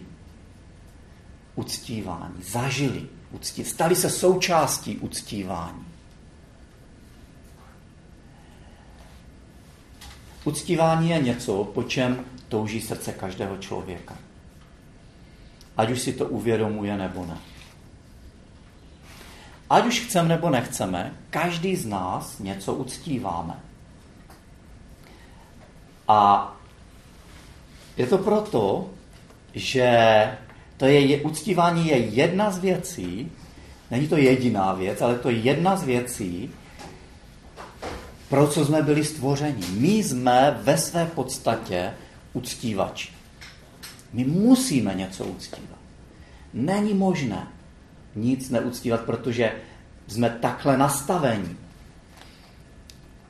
uctívání, 1.54 2.42
zažili 2.42 3.06
uctívání, 3.30 3.70
stali 3.70 3.96
se 3.96 4.10
součástí 4.10 4.98
uctívání. 4.98 5.86
Uctívání 10.44 11.10
je 11.10 11.18
něco, 11.18 11.64
po 11.64 11.82
čem 11.82 12.24
touží 12.48 12.80
srdce 12.80 13.12
každého 13.12 13.56
člověka. 13.56 14.16
Ať 15.76 15.90
už 15.90 16.00
si 16.00 16.12
to 16.12 16.26
uvědomuje 16.26 16.96
nebo 16.96 17.26
ne. 17.26 17.38
Ať 19.70 19.86
už 19.86 20.00
chceme 20.00 20.28
nebo 20.28 20.50
nechceme, 20.50 21.14
každý 21.30 21.76
z 21.76 21.86
nás 21.86 22.38
něco 22.38 22.74
uctíváme. 22.74 23.60
A 26.08 26.50
je 27.96 28.06
to 28.06 28.18
proto, 28.18 28.90
že 29.54 29.88
to 30.76 30.86
je, 30.86 31.20
uctívání 31.20 31.88
je 31.88 31.96
jedna 31.96 32.50
z 32.50 32.58
věcí, 32.58 33.32
není 33.90 34.08
to 34.08 34.16
jediná 34.16 34.72
věc, 34.72 35.02
ale 35.02 35.18
to 35.18 35.30
je 35.30 35.36
jedna 35.36 35.76
z 35.76 35.82
věcí, 35.82 36.50
pro 38.28 38.48
co 38.48 38.64
jsme 38.64 38.82
byli 38.82 39.04
stvořeni. 39.04 39.66
My 39.78 39.88
jsme 39.88 40.60
ve 40.62 40.78
své 40.78 41.06
podstatě 41.06 41.92
uctívači. 42.32 43.12
My 44.12 44.24
musíme 44.24 44.94
něco 44.94 45.24
uctívat. 45.24 45.78
Není 46.54 46.94
možné 46.94 47.46
nic 48.14 48.50
neuctívat, 48.50 49.00
protože 49.00 49.52
jsme 50.08 50.30
takhle 50.30 50.78
nastaveni. 50.78 51.56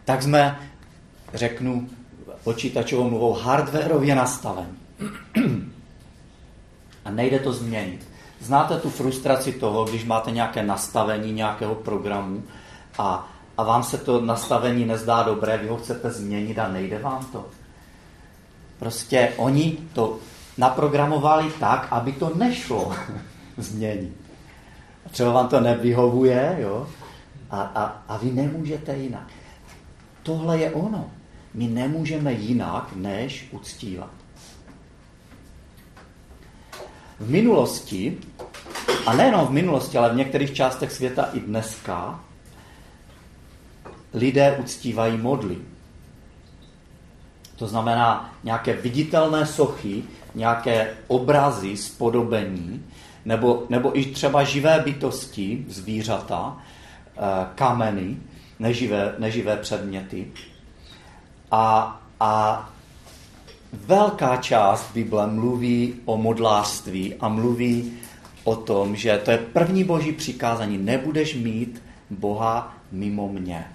Tak 0.04 0.22
jsme, 0.22 0.58
řeknu 1.34 1.88
počítačovou 2.44 3.10
mluvou, 3.10 3.32
hardwareově 3.32 4.14
nastaveni. 4.14 4.74
A 7.04 7.10
nejde 7.10 7.38
to 7.38 7.52
změnit. 7.52 8.08
Znáte 8.40 8.80
tu 8.80 8.90
frustraci 8.90 9.52
toho, 9.52 9.84
když 9.84 10.04
máte 10.04 10.30
nějaké 10.30 10.62
nastavení 10.62 11.32
nějakého 11.32 11.74
programu 11.74 12.42
a 12.98 13.34
a 13.58 13.62
vám 13.62 13.82
se 13.82 13.98
to 13.98 14.20
nastavení 14.20 14.84
nezdá 14.84 15.22
dobré, 15.22 15.58
vy 15.58 15.68
ho 15.68 15.76
chcete 15.76 16.10
změnit 16.10 16.58
a 16.58 16.68
nejde 16.68 16.98
vám 16.98 17.26
to. 17.32 17.46
Prostě 18.78 19.32
oni 19.36 19.78
to 19.92 20.18
naprogramovali 20.58 21.52
tak, 21.60 21.88
aby 21.90 22.12
to 22.12 22.32
nešlo 22.34 22.92
změnit. 23.56 24.16
Třeba 25.10 25.32
vám 25.32 25.48
to 25.48 25.60
nevyhovuje, 25.60 26.56
jo? 26.60 26.86
A, 27.50 27.62
a, 27.62 27.84
a 28.08 28.16
vy 28.16 28.30
nemůžete 28.30 28.96
jinak. 28.96 29.28
Tohle 30.22 30.58
je 30.58 30.70
ono. 30.70 31.10
My 31.54 31.68
nemůžeme 31.68 32.32
jinak, 32.32 32.88
než 32.96 33.48
uctívat. 33.50 34.10
V 37.20 37.30
minulosti, 37.30 38.18
a 39.06 39.12
nejenom 39.12 39.46
v 39.46 39.50
minulosti, 39.50 39.98
ale 39.98 40.10
v 40.10 40.16
některých 40.16 40.54
částech 40.54 40.92
světa 40.92 41.28
i 41.32 41.40
dneska, 41.40 42.20
lidé 44.14 44.56
uctívají 44.60 45.16
modly. 45.16 45.58
To 47.56 47.66
znamená 47.66 48.34
nějaké 48.44 48.72
viditelné 48.72 49.46
sochy, 49.46 50.02
nějaké 50.34 50.94
obrazy, 51.06 51.76
spodobení, 51.76 52.84
nebo, 53.24 53.66
nebo 53.68 53.98
i 53.98 54.04
třeba 54.04 54.44
živé 54.44 54.82
bytosti, 54.84 55.64
zvířata, 55.68 56.56
eh, 57.16 57.20
kameny, 57.54 58.16
neživé, 58.58 59.14
neživé 59.18 59.56
předměty. 59.56 60.26
A, 61.50 62.00
a 62.20 62.68
velká 63.86 64.36
část 64.36 64.90
Bible 64.94 65.26
mluví 65.26 65.94
o 66.04 66.16
modlářství 66.16 67.14
a 67.14 67.28
mluví 67.28 67.92
o 68.44 68.56
tom, 68.56 68.96
že 68.96 69.20
to 69.24 69.30
je 69.30 69.38
první 69.38 69.84
boží 69.84 70.12
přikázání. 70.12 70.78
Nebudeš 70.78 71.34
mít 71.34 71.82
Boha 72.10 72.76
mimo 72.92 73.28
mě. 73.28 73.66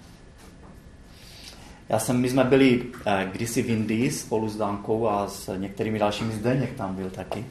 Já 1.89 1.99
jsem, 1.99 2.21
my 2.21 2.29
jsme 2.29 2.43
byli 2.43 2.83
eh, 3.05 3.29
kdysi 3.31 3.61
v 3.61 3.69
Indii 3.69 4.11
spolu 4.11 4.49
s 4.49 4.57
Dankou 4.57 5.07
a 5.07 5.27
s 5.27 5.57
některými 5.57 5.99
dalšími, 5.99 6.33
Zdeněk 6.33 6.73
tam 6.73 6.95
byl 6.95 7.09
taky. 7.09 7.45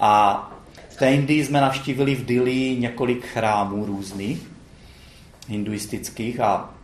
A 0.00 0.52
v 0.88 0.96
té 0.96 1.14
Indii 1.14 1.44
jsme 1.44 1.60
navštívili 1.60 2.14
v 2.14 2.24
Dili 2.24 2.76
několik 2.80 3.26
chrámů 3.26 3.86
různých, 3.86 4.50
hinduistických 5.48 6.40
a 6.40 6.74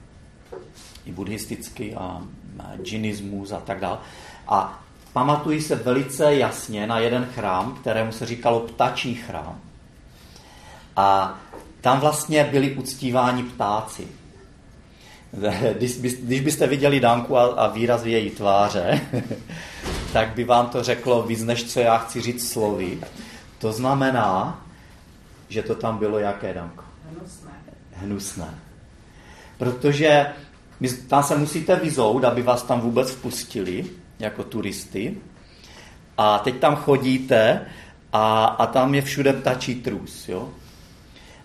i 1.06 1.12
buddhistických 1.12 1.96
a 1.96 2.22
džinismus 2.82 3.52
a 3.52 3.60
tak 3.60 3.80
dále. 3.80 3.98
A 4.48 4.82
pamatuji 5.12 5.62
se 5.62 5.76
velice 5.76 6.34
jasně 6.34 6.86
na 6.86 6.98
jeden 6.98 7.28
chrám, 7.34 7.74
kterému 7.74 8.12
se 8.12 8.26
říkalo 8.26 8.60
ptačí 8.60 9.14
chrám. 9.14 9.60
A 10.96 11.38
tam 11.80 12.00
vlastně 12.00 12.44
byli 12.44 12.74
uctíváni 12.74 13.42
ptáci. 13.42 14.08
Když, 15.78 15.96
když 15.98 16.40
byste 16.40 16.66
viděli 16.66 17.00
Danku 17.00 17.36
a, 17.36 17.44
a 17.44 17.66
výraz 17.66 18.04
její 18.04 18.30
tváře, 18.30 19.00
tak 20.12 20.28
by 20.34 20.44
vám 20.44 20.68
to 20.68 20.82
řeklo 20.82 21.22
víc, 21.22 21.42
než 21.42 21.72
co 21.72 21.80
já 21.80 21.98
chci 21.98 22.20
říct 22.20 22.52
slovy. 22.52 22.98
To 23.58 23.72
znamená, 23.72 24.60
že 25.48 25.62
to 25.62 25.74
tam 25.74 25.98
bylo 25.98 26.18
jaké, 26.18 26.54
Danko? 26.54 26.84
Hnusné. 27.10 27.50
Hnusné. 27.92 28.54
Protože 29.58 30.26
tam 31.08 31.22
se 31.22 31.36
musíte 31.36 31.76
vyzout, 31.76 32.24
aby 32.24 32.42
vás 32.42 32.62
tam 32.62 32.80
vůbec 32.80 33.10
vpustili 33.10 33.84
jako 34.20 34.44
turisty. 34.44 35.16
A 36.18 36.38
teď 36.38 36.56
tam 36.56 36.76
chodíte 36.76 37.66
a, 38.12 38.44
a 38.44 38.66
tam 38.66 38.94
je 38.94 39.02
všude 39.02 39.32
ptačí 39.32 39.74
trus. 39.74 40.28
Jo? 40.28 40.48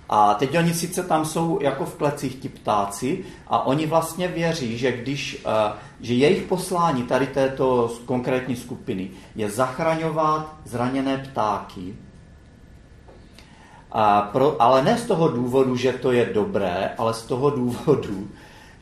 A 0.09 0.33
teď 0.33 0.57
oni 0.57 0.73
sice 0.73 1.03
tam 1.03 1.25
jsou 1.25 1.59
jako 1.61 1.85
v 1.85 1.95
klecích 1.95 2.35
ti 2.35 2.49
ptáci 2.49 3.25
a 3.47 3.65
oni 3.65 3.85
vlastně 3.85 4.27
věří, 4.27 4.77
že 4.77 4.91
když, 4.91 5.43
eh, 5.45 5.73
že 6.01 6.13
jejich 6.13 6.43
poslání 6.43 7.03
tady 7.03 7.27
této 7.27 7.95
konkrétní 8.05 8.55
skupiny 8.55 9.09
je 9.35 9.49
zachraňovat 9.49 10.55
zraněné 10.65 11.17
ptáky, 11.17 11.95
a 13.97 14.21
pro, 14.21 14.61
ale 14.61 14.83
ne 14.83 14.97
z 14.97 15.05
toho 15.05 15.27
důvodu, 15.27 15.75
že 15.75 15.93
to 15.93 16.11
je 16.11 16.25
dobré, 16.33 16.91
ale 16.97 17.13
z 17.13 17.21
toho 17.21 17.49
důvodu, 17.61 18.27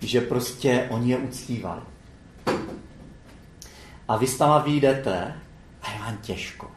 že 0.01 0.21
prostě 0.21 0.87
oni 0.89 1.11
je 1.11 1.17
uctívali. 1.17 1.81
A 4.07 4.17
vy 4.17 4.27
tam 4.27 4.63
vyjdete 4.63 5.33
a 5.81 5.91
je 5.91 5.99
vám 5.99 6.17
těžko. 6.17 6.71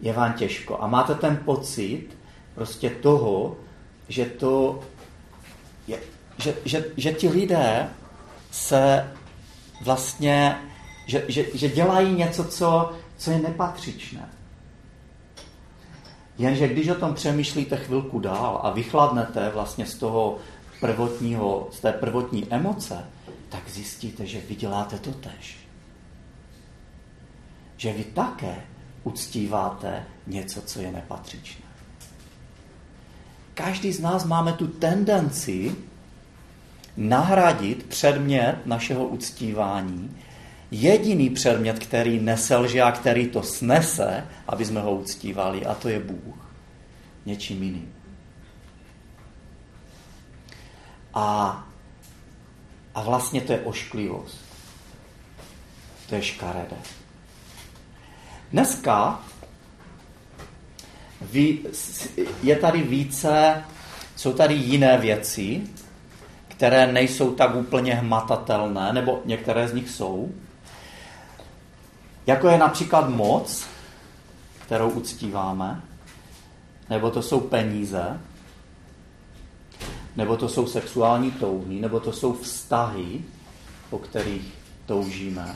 Je 0.00 0.12
vám 0.12 0.32
těžko. 0.32 0.82
A 0.82 0.86
máte 0.86 1.14
ten 1.14 1.36
pocit 1.36 2.08
prostě 2.54 2.90
toho, 2.90 3.56
že 4.08 4.24
to 4.24 4.80
je, 5.86 5.98
že, 6.38 6.54
že, 6.64 6.84
že 6.96 7.12
ti 7.12 7.28
lidé 7.28 7.88
se 8.50 9.12
vlastně, 9.84 10.58
že, 11.06 11.24
že, 11.28 11.44
že 11.54 11.68
dělají 11.68 12.14
něco, 12.14 12.44
co, 12.44 12.92
co 13.16 13.30
je 13.30 13.38
nepatřičné. 13.38 14.28
Jenže 16.38 16.68
když 16.68 16.88
o 16.88 16.94
tom 16.94 17.14
přemýšlíte 17.14 17.76
chvilku 17.76 18.20
dál 18.20 18.60
a 18.62 18.70
vychladnete 18.70 19.50
vlastně 19.50 19.86
z 19.86 19.94
toho 19.94 20.38
prvotního, 20.80 21.68
z 21.72 21.80
té 21.80 21.92
prvotní 21.92 22.46
emoce, 22.50 23.04
tak 23.48 23.68
zjistíte, 23.68 24.26
že 24.26 24.40
vy 24.48 24.54
děláte 24.54 24.98
to 24.98 25.10
tež. 25.10 25.59
Že 27.80 27.92
vy 27.92 28.04
také 28.04 28.56
uctíváte 29.04 30.04
něco, 30.26 30.62
co 30.62 30.80
je 30.80 30.92
nepatřičné. 30.92 31.64
Každý 33.54 33.92
z 33.92 34.00
nás 34.00 34.24
máme 34.24 34.52
tu 34.52 34.66
tendenci 34.66 35.74
nahradit 36.96 37.86
předmět 37.86 38.56
našeho 38.66 39.06
uctívání 39.06 40.16
jediný 40.70 41.30
předmět, 41.30 41.78
který 41.78 42.20
neselže 42.20 42.82
a 42.82 42.92
který 42.92 43.28
to 43.28 43.42
snese, 43.42 44.26
aby 44.48 44.64
jsme 44.64 44.80
ho 44.80 44.94
uctívali, 44.94 45.66
a 45.66 45.74
to 45.74 45.88
je 45.88 46.00
Bůh. 46.00 46.50
Něčím 47.26 47.62
jiným. 47.62 47.94
A, 51.14 51.64
a 52.94 53.02
vlastně 53.02 53.40
to 53.40 53.52
je 53.52 53.60
ošklivost. 53.60 54.44
To 56.08 56.14
je 56.14 56.22
škaredé. 56.22 56.76
Dneska 58.52 59.20
je 62.42 62.56
tady 62.56 62.82
více, 62.82 63.64
jsou 64.16 64.32
tady 64.32 64.54
jiné 64.54 64.98
věci, 64.98 65.62
které 66.48 66.92
nejsou 66.92 67.34
tak 67.34 67.54
úplně 67.54 67.94
hmatatelné, 67.94 68.92
nebo 68.92 69.22
některé 69.24 69.68
z 69.68 69.74
nich 69.74 69.90
jsou. 69.90 70.32
Jako 72.26 72.48
je 72.48 72.58
například 72.58 73.08
moc, 73.08 73.66
kterou 74.66 74.90
uctíváme, 74.90 75.82
nebo 76.90 77.10
to 77.10 77.22
jsou 77.22 77.40
peníze, 77.40 78.20
nebo 80.16 80.36
to 80.36 80.48
jsou 80.48 80.66
sexuální 80.66 81.30
touhy, 81.30 81.80
nebo 81.80 82.00
to 82.00 82.12
jsou 82.12 82.32
vztahy, 82.32 83.20
po 83.90 83.98
kterých 83.98 84.54
toužíme, 84.86 85.54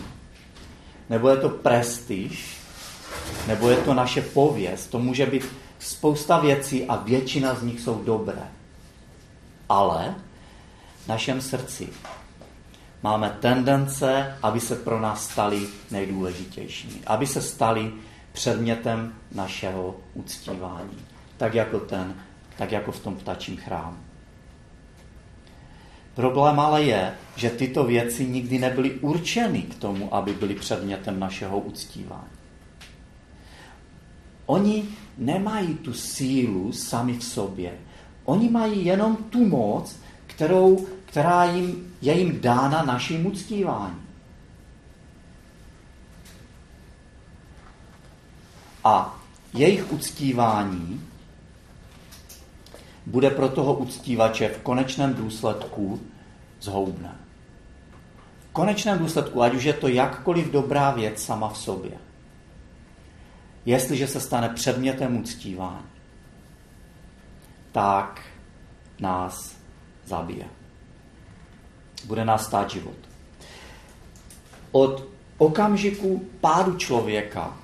nebo 1.11 1.29
je 1.29 1.37
to 1.37 1.49
prestiž, 1.49 2.64
nebo 3.47 3.71
je 3.71 3.77
to 3.77 3.95
naše 3.95 4.23
pověst. 4.23 4.87
To 4.87 4.99
může 4.99 5.27
být 5.27 5.47
spousta 5.79 6.39
věcí 6.39 6.85
a 6.85 6.97
většina 6.97 7.55
z 7.55 7.63
nich 7.63 7.81
jsou 7.81 8.03
dobré. 8.05 8.43
Ale 9.69 10.15
v 11.05 11.09
našem 11.09 11.41
srdci 11.41 11.89
máme 13.03 13.37
tendence, 13.41 14.39
aby 14.43 14.61
se 14.61 14.77
pro 14.77 15.01
nás 15.01 15.31
stali 15.31 15.67
nejdůležitějšími. 15.91 16.95
Aby 17.07 17.27
se 17.27 17.43
stali 17.43 17.93
předmětem 18.33 19.15
našeho 19.35 19.97
uctívání. 20.15 20.99
Tak 21.37 21.55
jako, 21.55 21.81
ten, 21.81 22.15
tak 22.59 22.73
jako 22.73 22.93
v 22.93 23.01
tom 23.01 23.17
ptačím 23.17 23.57
chrámu. 23.57 23.97
Problém 26.15 26.61
ale 26.61 26.83
je, 26.83 27.15
že 27.37 27.51
tyto 27.51 27.85
věci 27.85 28.27
nikdy 28.27 28.59
nebyly 28.59 28.91
určeny 28.91 29.63
k 29.63 29.75
tomu, 29.75 30.15
aby 30.15 30.33
byly 30.33 30.55
předmětem 30.55 31.21
našeho 31.21 31.59
uctívání. 31.59 32.34
Oni 34.47 34.85
nemají 35.19 35.75
tu 35.75 35.93
sílu 35.93 36.73
sami 36.73 37.19
v 37.19 37.25
sobě. 37.25 37.73
Oni 38.25 38.51
mají 38.51 38.85
jenom 38.85 39.17
tu 39.17 39.49
moc, 39.49 39.97
kterou, 40.27 40.87
která 41.07 41.45
jim, 41.45 41.95
je 42.03 42.19
jim 42.19 42.41
dána 42.41 42.83
naším 42.83 43.27
uctíváním. 43.27 44.05
A 48.85 49.21
jejich 49.55 49.93
uctívání 49.93 51.01
bude 53.07 53.31
pro 53.31 53.49
toho 53.49 53.75
uctívače 53.75 54.49
v 54.49 54.59
konečném 54.59 55.15
důsledku 55.15 56.01
zhoubné. 56.61 57.17
V 58.51 58.53
konečném 58.53 58.99
důsledku, 58.99 59.43
ať 59.43 59.55
už 59.55 59.65
je 59.65 59.73
to 59.73 59.89
jakkoliv 59.89 60.51
dobrá 60.51 60.91
věc 60.91 61.23
sama 61.23 61.49
v 61.49 61.59
sobě, 61.59 61.93
jestliže 63.67 64.07
se 64.07 64.21
stane 64.21 64.49
předmětem 64.49 65.17
uctívání, 65.17 65.87
tak 67.73 68.23
nás 69.01 69.57
zabije. 70.07 70.45
Bude 72.05 72.25
nás 72.25 72.47
stát 72.47 72.71
život. 72.71 72.97
Od 74.73 75.05
okamžiku 75.39 76.27
pádu 76.41 76.77
člověka 76.77 77.57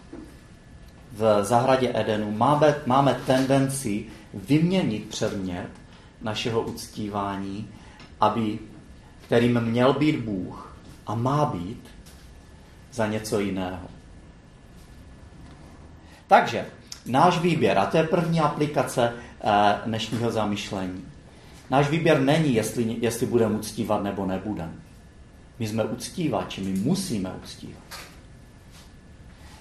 v 1.13 1.45
zahradě 1.45 1.93
Edenu 1.95 2.31
máme, 2.31 2.75
máme 2.87 3.21
tendenci 3.27 4.07
vyměnit 4.35 5.09
předmět 5.09 5.69
našeho 6.23 6.61
uctívání, 6.61 7.69
aby, 8.21 8.59
kterým 9.25 9.61
měl 9.61 9.93
být 9.93 10.17
Bůh 10.17 10.77
a 11.07 11.15
má 11.15 11.45
být 11.45 11.89
za 12.93 13.07
něco 13.07 13.41
jiného. 13.41 13.89
Takže 16.31 16.67
náš 17.07 17.39
výběr, 17.39 17.79
a 17.79 17.87
to 17.87 17.97
je 17.97 18.05
první 18.05 18.41
aplikace 18.41 19.13
eh, 19.13 19.81
dnešního 19.85 20.31
zamyšlení. 20.31 21.05
Náš 21.71 21.91
výběr 21.91 22.21
není, 22.21 22.55
jestli, 22.55 22.97
jestli 23.01 23.27
budeme 23.27 23.55
uctívat 23.55 24.03
nebo 24.03 24.27
nebudeme. 24.27 24.73
My 25.59 25.69
jsme 25.69 25.85
uctívači, 25.85 26.61
my 26.61 26.73
musíme 26.73 27.33
uctívat. 27.43 27.83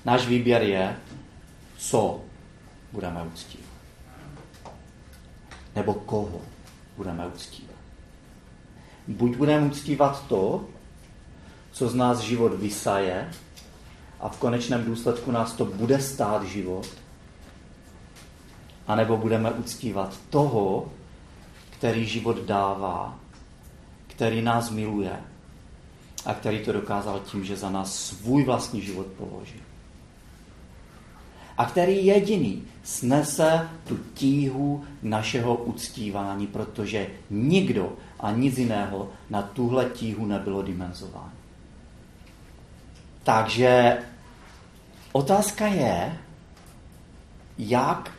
Náš 0.06 0.28
výběr 0.28 0.62
je, 0.62 0.96
co 1.78 2.22
budeme 2.92 3.24
uctívat. 3.24 3.70
Nebo 5.76 5.94
koho 5.94 6.42
budeme 6.98 7.28
uctívat. 7.28 7.76
Buď 9.08 9.38
budeme 9.38 9.68
uctívat 9.68 10.28
to, 10.28 10.66
co 11.72 11.90
z 11.90 11.96
nás 11.96 12.20
život 12.20 12.54
vysaje 12.54 13.30
a 14.20 14.30
v 14.30 14.38
konečném 14.38 14.86
důsledku 14.86 15.32
nás 15.32 15.54
to 15.54 15.66
bude 15.66 16.02
stát 16.02 16.44
život, 16.44 16.88
anebo 18.88 19.18
budeme 19.18 19.52
uctívat 19.52 20.18
toho, 20.30 20.92
který 21.70 22.06
život 22.06 22.38
dává, 22.38 23.20
který 24.08 24.42
nás 24.42 24.70
miluje 24.70 25.20
a 26.26 26.34
který 26.34 26.60
to 26.60 26.72
dokázal 26.72 27.20
tím, 27.20 27.46
že 27.46 27.58
za 27.58 27.70
nás 27.70 27.96
svůj 27.96 28.44
vlastní 28.44 28.82
život 28.82 29.08
položil. 29.08 29.62
A 31.58 31.66
který 31.66 32.06
jediný 32.06 32.64
snese 32.84 33.70
tu 33.88 34.00
tíhu 34.14 34.86
našeho 35.04 35.56
uctívání, 35.56 36.48
protože 36.48 37.08
nikdo 37.30 37.94
a 38.20 38.32
nic 38.32 38.58
jiného 38.58 39.10
na 39.30 39.42
tuhle 39.42 39.86
tíhu 39.86 40.26
nebylo 40.26 40.62
dimenzováno. 40.62 41.39
Takže 43.24 43.98
otázka 45.12 45.68
je, 45.68 46.18
jak, 47.58 48.12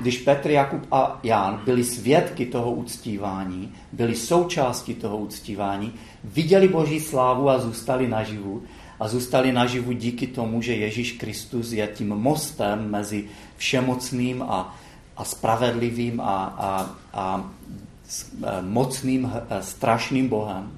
když 0.00 0.18
Petr, 0.18 0.50
Jakub 0.50 0.86
a 0.90 1.20
Jan 1.22 1.62
byli 1.64 1.84
svědky 1.84 2.46
toho 2.46 2.72
uctívání, 2.72 3.74
byli 3.92 4.16
součástí 4.16 4.94
toho 4.94 5.18
uctívání, 5.18 5.92
viděli 6.24 6.68
Boží 6.68 7.00
slávu 7.00 7.50
a 7.50 7.58
zůstali 7.58 8.08
naživu, 8.08 8.62
a 9.00 9.08
zůstali 9.08 9.52
naživu 9.52 9.92
díky 9.92 10.26
tomu, 10.26 10.62
že 10.62 10.74
Ježíš 10.74 11.12
Kristus 11.12 11.72
je 11.72 11.86
tím 11.86 12.08
mostem 12.08 12.90
mezi 12.90 13.24
všemocným 13.56 14.42
a, 14.42 14.78
a 15.16 15.24
spravedlivým 15.24 16.20
a, 16.20 16.44
a, 16.44 16.96
a 17.12 17.50
e, 18.42 18.62
mocným, 18.62 19.32
e, 19.50 19.62
strašným 19.62 20.28
Bohem 20.28 20.72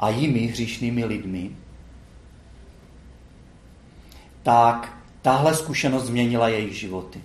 a 0.00 0.08
jimi 0.08 0.40
hříšnými 0.40 1.04
lidmi, 1.04 1.50
tak 4.42 4.98
tahle 5.22 5.54
zkušenost 5.54 6.04
změnila 6.04 6.48
jejich 6.48 6.78
životy. 6.78 7.20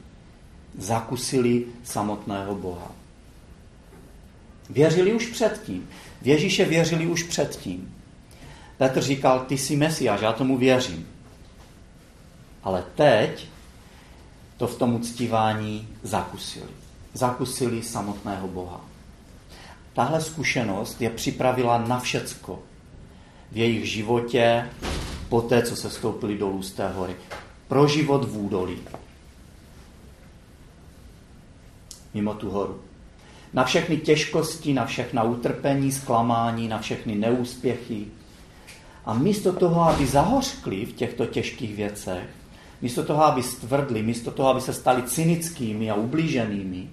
Zakusili 0.78 1.66
samotného 1.84 2.56
Boha. 2.56 2.92
Věřili 4.70 5.14
už 5.14 5.26
předtím. 5.26 5.90
V 6.22 6.28
Ježíše 6.28 6.66
věřili 6.66 7.08
už 7.08 7.24
předtím. 7.24 7.94
Petr 8.78 9.02
říkal, 9.02 9.40
ty 9.40 9.58
jsi 9.58 9.76
Mesiáš, 9.76 10.22
já 10.22 10.34
tomu 10.34 10.58
věřím. 10.58 11.08
Ale 12.64 12.84
teď 12.96 13.48
to 14.58 14.68
v 14.68 14.78
tom 14.78 14.96
uctívání 14.96 15.88
zakusili. 16.04 16.70
Zakusili 17.14 17.84
samotného 17.84 18.48
Boha. 18.48 18.82
Tahle 19.94 20.22
zkušenost 20.22 21.02
je 21.02 21.10
připravila 21.10 21.78
na 21.78 22.00
všecko 22.00 22.60
v 23.52 23.58
jejich 23.58 23.90
životě 23.90 24.70
po 25.30 25.42
té, 25.42 25.62
co 25.62 25.76
se 25.76 25.90
stoupili 25.90 26.38
dolů 26.38 26.62
z 26.62 26.72
té 26.72 26.90
hory. 26.90 27.16
Pro 27.68 27.88
život 27.88 28.24
v 28.24 28.38
údolí. 28.38 28.78
Mimo 32.14 32.34
tu 32.34 32.50
horu. 32.50 32.82
Na 33.54 33.64
všechny 33.64 33.98
těžkosti, 33.98 34.74
na 34.74 34.86
všechna 34.86 35.24
utrpení, 35.24 35.92
zklamání, 35.92 36.68
na 36.68 36.80
všechny 36.80 37.16
neúspěchy, 37.16 38.06
a 39.06 39.14
místo 39.14 39.54
toho, 39.54 39.82
aby 39.82 40.06
zahořkli 40.06 40.86
v 40.86 40.94
těchto 40.94 41.26
těžkých 41.26 41.76
věcech, 41.76 42.30
místo 42.82 43.04
toho, 43.04 43.24
aby 43.24 43.44
stvrdli, 43.44 44.04
místo 44.04 44.32
toho, 44.32 44.50
aby 44.50 44.62
se 44.62 44.74
stali 44.74 45.04
cynickými 45.04 45.92
a 45.92 45.96
ublíženými, 45.96 46.90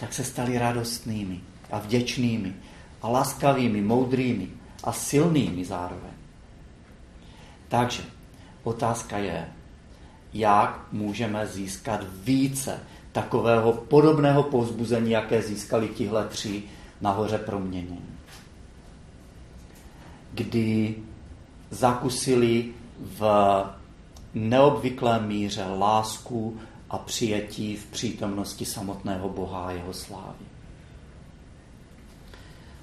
tak 0.00 0.12
se 0.12 0.24
stali 0.24 0.58
radostnými 0.58 1.40
a 1.70 1.78
vděčnými 1.78 2.54
a 3.02 3.08
laskavými, 3.08 3.82
moudrými 3.82 4.48
a 4.84 4.92
silnými 4.92 5.64
zároveň. 5.64 6.10
Takže 7.68 8.02
otázka 8.62 9.18
je, 9.18 9.48
jak 10.32 10.92
můžeme 10.92 11.46
získat 11.46 12.00
více 12.24 12.80
takového 13.12 13.72
podobného 13.72 14.42
povzbuzení, 14.42 15.10
jaké 15.10 15.42
získali 15.42 15.88
tihle 15.88 16.28
tři 16.28 16.62
nahoře 17.00 17.38
proměnění. 17.38 18.18
Kdy 20.34 20.94
zakusili 21.70 22.72
v 23.00 23.22
neobvyklé 24.34 25.20
míře 25.20 25.64
lásku 25.64 26.60
a 26.90 26.98
přijetí 26.98 27.76
v 27.76 27.86
přítomnosti 27.86 28.64
samotného 28.64 29.28
Boha 29.28 29.66
a 29.66 29.70
jeho 29.70 29.92
slávy. 29.94 30.44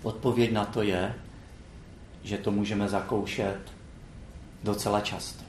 Odpověď 0.03 0.51
na 0.51 0.65
to 0.65 0.81
je, 0.81 1.15
že 2.23 2.37
to 2.37 2.51
můžeme 2.51 2.89
zakoušet 2.89 3.74
docela 4.65 5.01
často. 5.01 5.43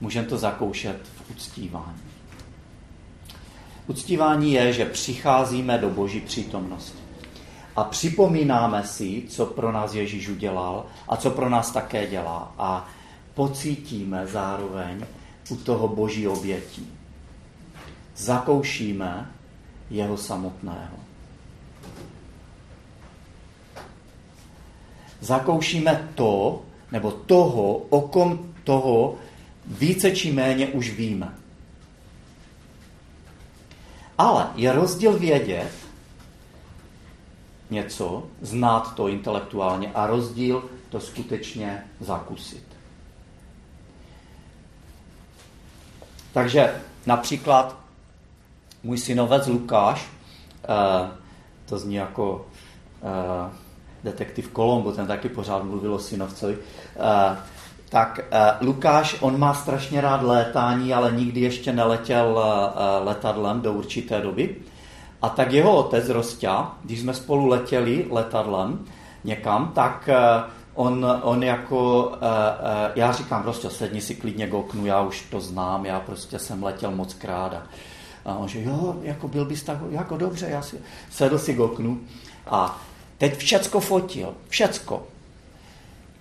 Můžeme 0.00 0.26
to 0.26 0.38
zakoušet 0.38 0.96
v 1.16 1.30
uctívání. 1.30 2.02
Uctívání 3.86 4.52
je, 4.52 4.72
že 4.72 4.84
přicházíme 4.84 5.78
do 5.78 5.90
boží 5.90 6.20
přítomnosti 6.20 6.98
a 7.76 7.84
připomínáme 7.84 8.84
si, 8.84 9.22
co 9.28 9.46
pro 9.46 9.72
nás 9.72 9.94
Ježíš 9.94 10.28
udělal 10.28 10.86
a 11.08 11.16
co 11.16 11.30
pro 11.30 11.48
nás 11.48 11.70
také 11.70 12.06
dělá. 12.06 12.54
A 12.58 12.88
pocítíme 13.34 14.26
zároveň 14.26 15.06
u 15.50 15.56
toho 15.56 15.88
boží 15.88 16.28
obětí. 16.28 16.92
Zakoušíme 18.16 19.30
jeho 19.90 20.16
samotného. 20.16 20.96
Zakoušíme 25.20 26.08
to, 26.14 26.62
nebo 26.92 27.10
toho, 27.10 27.76
o 27.76 28.00
kom 28.00 28.54
toho 28.64 29.18
více 29.66 30.10
či 30.10 30.32
méně 30.32 30.68
už 30.68 30.90
víme. 30.90 31.34
Ale 34.18 34.50
je 34.56 34.72
rozdíl 34.72 35.18
vědět, 35.18 35.70
něco, 37.70 38.26
znát 38.42 38.94
to 38.94 39.08
intelektuálně 39.08 39.92
a 39.94 40.06
rozdíl 40.06 40.64
to 40.88 41.00
skutečně 41.00 41.84
zakusit. 42.00 42.64
Takže 46.32 46.82
například 47.06 47.76
můj 48.82 48.98
synovec 48.98 49.46
Lukáš, 49.46 50.08
eh, 50.64 51.10
to 51.66 51.78
zní 51.78 51.94
jako 51.94 52.46
eh, 53.02 53.67
detektiv 54.04 54.48
Kolombo, 54.48 54.92
ten 54.92 55.06
taky 55.06 55.28
pořád 55.28 55.64
mluvil 55.64 55.94
o 55.94 55.98
synovcovi, 55.98 56.58
eh, 56.96 57.36
tak 57.88 58.20
Lukáš, 58.60 59.16
on 59.20 59.38
má 59.38 59.54
strašně 59.54 60.00
rád 60.00 60.22
létání, 60.22 60.94
ale 60.94 61.12
nikdy 61.12 61.40
ještě 61.40 61.72
neletěl 61.72 62.42
letadlem 63.04 63.60
do 63.60 63.72
určité 63.72 64.20
doby. 64.20 64.56
A 65.22 65.28
tak 65.28 65.52
jeho 65.52 65.76
otec 65.76 66.08
Rostě, 66.08 66.50
když 66.84 67.00
jsme 67.00 67.14
spolu 67.14 67.46
letěli 67.46 68.06
letadlem 68.10 68.84
někam, 69.24 69.72
tak 69.74 70.08
eh, 70.08 70.42
on, 70.74 71.06
on 71.22 71.42
jako, 71.42 72.12
eh, 72.14 72.26
eh, 72.86 72.92
já 72.96 73.12
říkám, 73.12 73.42
prostě 73.42 73.70
sedni 73.70 74.00
si 74.00 74.14
klidně 74.14 74.46
k 74.46 74.54
oknu, 74.54 74.86
já 74.86 75.02
už 75.02 75.22
to 75.30 75.40
znám, 75.40 75.86
já 75.86 76.00
prostě 76.00 76.38
jsem 76.38 76.62
letěl 76.62 76.90
moc 76.90 77.14
krát. 77.14 77.62
A 78.24 78.34
on 78.34 78.48
že 78.48 78.62
jo, 78.62 78.96
jako 79.02 79.28
byl 79.28 79.44
bys 79.44 79.62
tak, 79.62 79.78
jako 79.90 80.16
dobře, 80.16 80.46
já 80.50 80.62
si 80.62 80.78
sedl 81.10 81.38
si 81.38 81.54
k 81.54 81.60
oknu 81.60 82.00
a 82.46 82.80
teď 83.18 83.36
všecko 83.36 83.80
fotil, 83.80 84.34
všecko. 84.48 85.06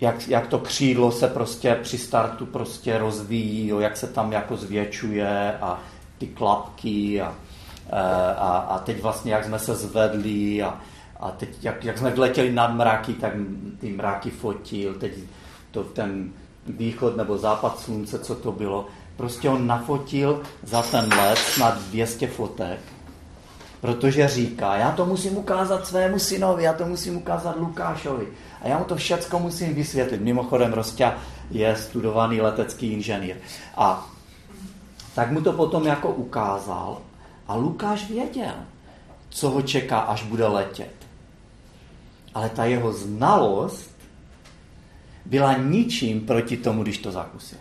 Jak, 0.01 0.27
jak 0.27 0.47
to 0.47 0.59
křídlo 0.59 1.11
se 1.11 1.27
prostě 1.27 1.75
při 1.81 1.97
startu 1.97 2.45
prostě 2.45 2.97
rozvíjí, 2.97 3.67
jo, 3.67 3.79
jak 3.79 3.97
se 3.97 4.07
tam 4.07 4.31
jako 4.31 4.57
zvětšuje 4.57 5.57
a 5.61 5.79
ty 6.17 6.27
klapky 6.27 7.21
a, 7.21 7.35
Eh, 7.89 8.35
a, 8.37 8.57
a 8.57 8.79
teď 8.79 9.01
vlastně, 9.01 9.33
jak 9.33 9.45
jsme 9.45 9.59
se 9.59 9.75
zvedli 9.75 10.63
a, 10.63 10.79
A 11.19 11.31
teď, 11.31 11.49
jak, 11.61 11.83
jak 11.83 11.97
jsme 11.97 12.13
letěli 12.17 12.51
nad 12.51 12.67
mraky, 12.67 13.13
tak 13.13 13.33
ty 13.79 13.89
mraky 13.89 14.29
fotil, 14.29 14.93
teď 14.93 15.13
to 15.71 15.83
ten 15.83 16.31
východ 16.67 17.17
nebo 17.17 17.37
západ 17.37 17.79
slunce, 17.79 18.19
co 18.19 18.35
to 18.35 18.51
bylo. 18.51 18.85
Prostě 19.17 19.49
on 19.49 19.67
nafotil 19.67 20.41
za 20.63 20.81
ten 20.81 21.09
let 21.13 21.37
snad 21.37 21.81
200 21.81 22.27
fotek, 22.27 22.79
protože 23.81 24.27
říká, 24.27 24.75
já 24.75 24.91
to 24.91 25.05
musím 25.05 25.37
ukázat 25.37 25.87
svému 25.87 26.19
synovi, 26.19 26.63
já 26.63 26.73
to 26.73 26.85
musím 26.85 27.17
ukázat 27.17 27.55
Lukášovi. 27.57 28.27
A 28.61 28.67
já 28.67 28.77
mu 28.77 28.85
to 28.85 28.95
všecko 28.95 29.39
musím 29.39 29.75
vysvětlit. 29.75 30.21
Mimochodem, 30.21 30.73
Rostia 30.73 31.17
je 31.51 31.75
studovaný 31.75 32.41
letecký 32.41 32.87
inženýr. 32.87 33.35
A 33.75 34.09
tak 35.15 35.31
mu 35.31 35.41
to 35.41 35.53
potom 35.53 35.85
jako 35.85 36.09
ukázal 36.09 37.01
a 37.47 37.55
Lukáš 37.55 38.09
věděl, 38.09 38.55
co 39.29 39.49
ho 39.49 39.61
čeká, 39.61 39.99
až 39.99 40.23
bude 40.23 40.47
letět. 40.47 40.95
Ale 42.33 42.49
ta 42.49 42.65
jeho 42.65 42.93
znalost 42.93 43.91
byla 45.25 45.57
ničím 45.57 46.21
proti 46.21 46.57
tomu, 46.57 46.83
když 46.83 46.97
to 46.97 47.11
zakusil. 47.11 47.57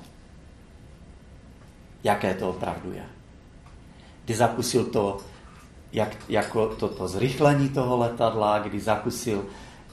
Jaké 2.05 2.35
to 2.35 2.51
opravdu 2.51 2.93
je. 2.93 3.05
Kdy 4.25 4.35
zakusil 4.35 4.85
to, 4.85 5.19
jak, 5.97 6.17
jako 6.29 6.67
to, 6.67 6.89
to 6.89 7.09
zrychlení 7.09 7.69
toho 7.69 7.97
letadla, 7.97 8.59
kdy 8.59 8.81
zakusil 8.81 9.47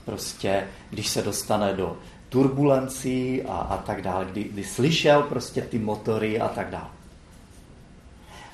prostě, 0.05 0.67
když 0.89 1.07
se 1.07 1.21
dostane 1.21 1.73
do 1.73 1.97
turbulencí 2.29 3.43
a, 3.43 3.55
a 3.55 3.77
tak 3.77 4.01
dále, 4.01 4.25
kdy, 4.25 4.43
kdy 4.43 4.63
slyšel 4.63 5.23
prostě 5.23 5.61
ty 5.61 5.79
motory 5.79 6.39
a 6.39 6.47
tak 6.47 6.69
dále. 6.69 6.89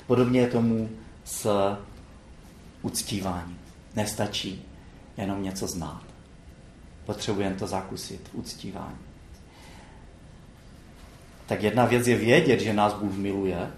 Podobně 0.06 0.40
je 0.40 0.46
tomu 0.46 0.88
s 1.24 1.76
uctíváním. 2.82 3.58
Nestačí 3.96 4.64
jenom 5.16 5.42
něco 5.42 5.66
znát. 5.66 6.02
Potřebujeme 7.06 7.56
to 7.56 7.66
zakusit, 7.66 8.30
uctívání. 8.32 8.98
Tak 11.46 11.62
jedna 11.62 11.84
věc 11.84 12.06
je 12.06 12.16
vědět, 12.16 12.60
že 12.60 12.72
nás 12.72 12.94
Bůh 12.94 13.16
miluje 13.16 13.70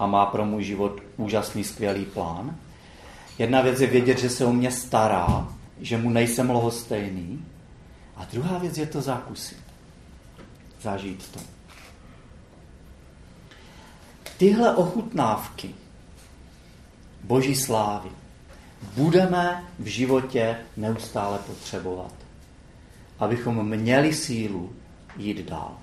a 0.00 0.06
má 0.06 0.26
pro 0.26 0.44
můj 0.44 0.64
život 0.64 1.00
úžasný, 1.16 1.64
skvělý 1.64 2.04
plán. 2.04 2.56
Jedna 3.38 3.60
věc 3.60 3.80
je 3.80 3.86
vědět, 3.86 4.18
že 4.18 4.30
se 4.30 4.44
o 4.44 4.52
mě 4.52 4.70
stará, 4.70 5.48
že 5.80 5.98
mu 5.98 6.10
nejsem 6.10 6.50
lohostejný. 6.50 7.44
A 8.16 8.24
druhá 8.32 8.58
věc 8.58 8.78
je 8.78 8.86
to 8.86 9.00
zakusit. 9.00 9.62
Zažít 10.82 11.28
to. 11.28 11.40
Tyhle 14.38 14.74
ochutnávky 14.74 15.74
boží 17.24 17.56
slávy 17.56 18.10
budeme 18.96 19.64
v 19.78 19.86
životě 19.86 20.56
neustále 20.76 21.38
potřebovat, 21.38 22.12
abychom 23.18 23.68
měli 23.68 24.14
sílu 24.14 24.72
jít 25.16 25.48
dál. 25.48 25.76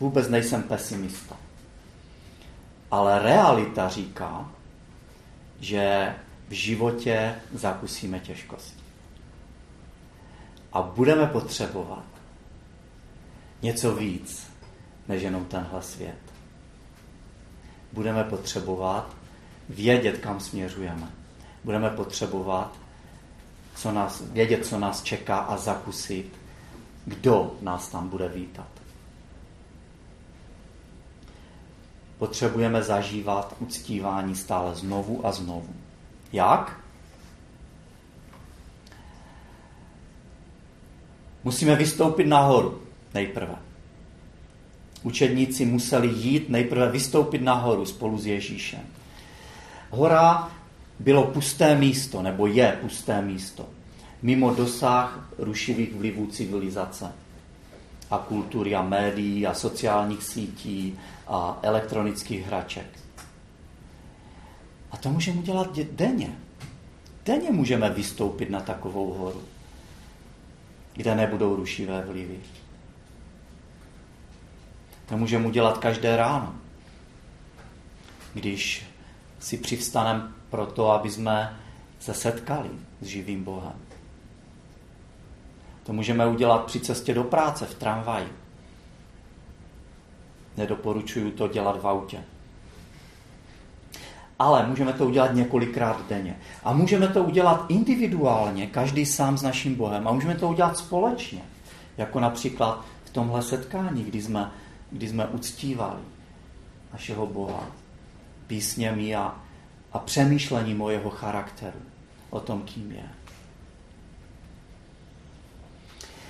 Vůbec 0.00 0.28
nejsem 0.28 0.62
pesimista. 0.62 1.39
Ale 2.90 3.18
realita 3.18 3.88
říká, 3.88 4.50
že 5.60 6.14
v 6.48 6.52
životě 6.52 7.34
zakusíme 7.54 8.20
těžkosti. 8.20 8.80
A 10.72 10.82
budeme 10.82 11.26
potřebovat 11.26 12.04
něco 13.62 13.94
víc, 13.94 14.46
než 15.08 15.22
jenom 15.22 15.44
tenhle 15.44 15.82
svět. 15.82 16.18
Budeme 17.92 18.24
potřebovat 18.24 19.16
vědět, 19.68 20.18
kam 20.18 20.40
směřujeme. 20.40 21.10
Budeme 21.64 21.90
potřebovat 21.90 22.76
co 23.74 23.92
nás, 23.92 24.20
vědět, 24.20 24.66
co 24.66 24.78
nás 24.78 25.02
čeká 25.02 25.38
a 25.38 25.56
zakusit, 25.56 26.32
kdo 27.04 27.54
nás 27.60 27.88
tam 27.88 28.08
bude 28.08 28.28
vítat. 28.28 28.79
Potřebujeme 32.20 32.82
zažívat 32.82 33.56
uctívání 33.58 34.36
stále 34.36 34.74
znovu 34.74 35.26
a 35.26 35.32
znovu. 35.32 35.74
Jak? 36.32 36.80
Musíme 41.44 41.76
vystoupit 41.76 42.26
nahoru 42.26 42.82
nejprve. 43.14 43.54
Učedníci 45.02 45.66
museli 45.66 46.08
jít 46.08 46.48
nejprve 46.48 46.90
vystoupit 46.90 47.42
nahoru 47.42 47.86
spolu 47.86 48.18
s 48.18 48.26
Ježíšem. 48.26 48.82
Hora 49.90 50.50
bylo 50.98 51.26
pusté 51.26 51.74
místo, 51.74 52.22
nebo 52.22 52.46
je 52.46 52.78
pusté 52.80 53.22
místo, 53.22 53.66
mimo 54.22 54.54
dosah 54.54 55.28
rušivých 55.38 55.94
vlivů 55.94 56.26
civilizace 56.26 57.12
a 58.10 58.18
kultury 58.18 58.74
a 58.74 58.82
médií 58.82 59.46
a 59.46 59.54
sociálních 59.54 60.22
sítí 60.22 60.98
a 61.26 61.58
elektronických 61.62 62.46
hraček. 62.46 62.98
A 64.90 64.96
to 64.96 65.10
můžeme 65.10 65.38
udělat 65.38 65.78
denně. 65.78 66.36
Denně 67.26 67.50
můžeme 67.50 67.90
vystoupit 67.90 68.50
na 68.50 68.60
takovou 68.60 69.12
horu, 69.12 69.42
kde 70.94 71.14
nebudou 71.14 71.56
rušivé 71.56 72.04
vlivy. 72.04 72.38
To 75.06 75.16
můžeme 75.16 75.46
udělat 75.46 75.78
každé 75.78 76.16
ráno, 76.16 76.54
když 78.34 78.86
si 79.40 79.56
přivstaneme 79.56 80.32
proto, 80.50 80.90
aby 80.90 81.10
jsme 81.10 81.60
se 82.00 82.14
setkali 82.14 82.70
s 83.00 83.06
živým 83.06 83.44
Bohem. 83.44 83.89
To 85.90 85.94
můžeme 85.94 86.26
udělat 86.26 86.64
při 86.64 86.80
cestě 86.80 87.14
do 87.14 87.24
práce, 87.24 87.66
v 87.66 87.74
tramvaji. 87.74 88.26
Nedoporučuju 90.56 91.30
to 91.30 91.48
dělat 91.48 91.82
v 91.82 91.88
autě. 91.88 92.24
Ale 94.38 94.66
můžeme 94.66 94.92
to 94.92 95.06
udělat 95.06 95.34
několikrát 95.34 96.08
denně. 96.08 96.36
A 96.64 96.72
můžeme 96.72 97.08
to 97.08 97.24
udělat 97.24 97.64
individuálně, 97.68 98.66
každý 98.66 99.06
sám 99.06 99.38
s 99.38 99.42
naším 99.42 99.74
Bohem. 99.74 100.08
A 100.08 100.12
můžeme 100.12 100.34
to 100.34 100.48
udělat 100.48 100.76
společně. 100.76 101.42
Jako 101.96 102.20
například 102.20 102.84
v 103.04 103.10
tomhle 103.10 103.42
setkání, 103.42 104.04
kdy 104.04 104.22
jsme, 104.22 104.50
kdy 104.90 105.08
jsme 105.08 105.26
uctívali 105.26 106.00
našeho 106.92 107.26
Boha 107.26 107.66
písněmi 108.46 109.14
a, 109.14 109.34
a 109.92 109.98
přemýšlením 109.98 110.80
o 110.80 110.90
jeho 110.90 111.10
charakteru, 111.10 111.80
o 112.30 112.40
tom, 112.40 112.62
kým 112.62 112.92
je. 112.92 113.20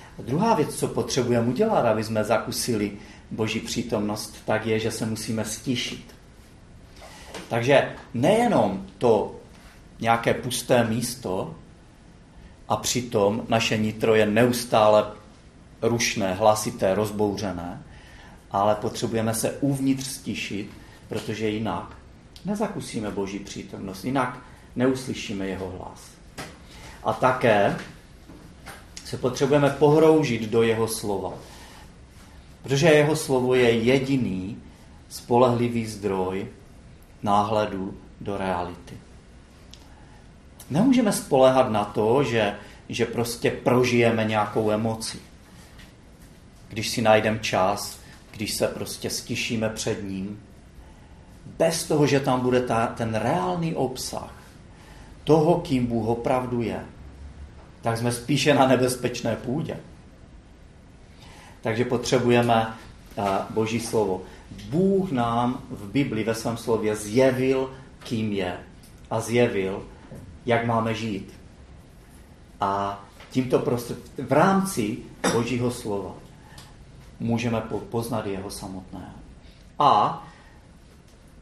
druhá 0.19 0.53
věc, 0.53 0.75
co 0.75 0.87
potřebujeme 0.87 1.47
udělat, 1.47 1.85
aby 1.85 2.03
jsme 2.03 2.23
zakusili 2.23 2.91
Boží 3.31 3.59
přítomnost, 3.59 4.35
tak 4.45 4.65
je, 4.65 4.79
že 4.79 4.91
se 4.91 5.05
musíme 5.05 5.45
stišit. 5.45 6.15
Takže 7.49 7.95
nejenom 8.13 8.85
to 8.97 9.35
nějaké 9.99 10.33
pusté 10.33 10.83
místo 10.83 11.55
a 12.69 12.77
přitom 12.77 13.45
naše 13.49 13.77
nitro 13.77 14.15
je 14.15 14.25
neustále 14.25 15.05
rušné, 15.81 16.33
hlasité, 16.33 16.95
rozbouřené, 16.95 17.83
ale 18.51 18.75
potřebujeme 18.75 19.33
se 19.33 19.51
uvnitř 19.51 20.07
stišit, 20.07 20.69
protože 21.09 21.49
jinak 21.49 21.97
nezakusíme 22.45 23.11
Boží 23.11 23.39
přítomnost, 23.39 24.05
jinak 24.05 24.39
neuslyšíme 24.75 25.47
jeho 25.47 25.69
hlas. 25.77 26.11
A 27.03 27.13
také 27.13 27.75
se 29.11 29.17
potřebujeme 29.17 29.69
pohroužit 29.69 30.41
do 30.41 30.63
jeho 30.63 30.87
slova. 30.87 31.33
Protože 32.63 32.87
jeho 32.87 33.15
slovo 33.15 33.55
je 33.55 33.71
jediný 33.71 34.57
spolehlivý 35.09 35.85
zdroj 35.85 36.47
náhledu 37.23 37.97
do 38.21 38.37
reality. 38.37 38.97
Nemůžeme 40.69 41.11
spolehat 41.13 41.71
na 41.71 41.85
to, 41.85 42.23
že, 42.23 42.55
že 42.89 43.05
prostě 43.05 43.51
prožijeme 43.51 44.25
nějakou 44.25 44.71
emoci. 44.71 45.19
Když 46.69 46.89
si 46.89 47.01
najdeme 47.01 47.39
čas, 47.39 47.99
když 48.31 48.53
se 48.53 48.67
prostě 48.67 49.09
stišíme 49.09 49.69
před 49.69 50.03
ním, 50.03 50.39
bez 51.57 51.83
toho, 51.83 52.07
že 52.07 52.19
tam 52.19 52.39
bude 52.39 52.61
ta, 52.61 52.87
ten 52.87 53.15
reálný 53.15 53.75
obsah 53.75 54.33
toho, 55.23 55.59
kým 55.59 55.85
Bůh 55.85 56.07
opravdu 56.07 56.61
je, 56.61 56.85
tak 57.81 57.97
jsme 57.97 58.11
spíše 58.11 58.53
na 58.53 58.67
nebezpečné 58.67 59.35
půdě. 59.35 59.77
Takže 61.61 61.85
potřebujeme 61.85 62.67
uh, 63.15 63.25
Boží 63.49 63.79
slovo. 63.79 64.21
Bůh 64.69 65.11
nám 65.11 65.61
v 65.69 65.91
Bibli 65.91 66.23
ve 66.23 66.35
svém 66.35 66.57
slově 66.57 66.95
zjevil, 66.95 67.73
kým 67.99 68.33
je 68.33 68.57
a 69.09 69.19
zjevil, 69.19 69.85
jak 70.45 70.65
máme 70.65 70.93
žít. 70.93 71.33
A 72.61 73.03
tímto 73.29 73.59
prostě 73.59 73.95
v 74.17 74.31
rámci 74.31 74.97
Božího 75.33 75.71
slova 75.71 76.11
můžeme 77.19 77.61
poznat 77.89 78.25
jeho 78.25 78.49
samotného. 78.49 79.13
A 79.79 80.23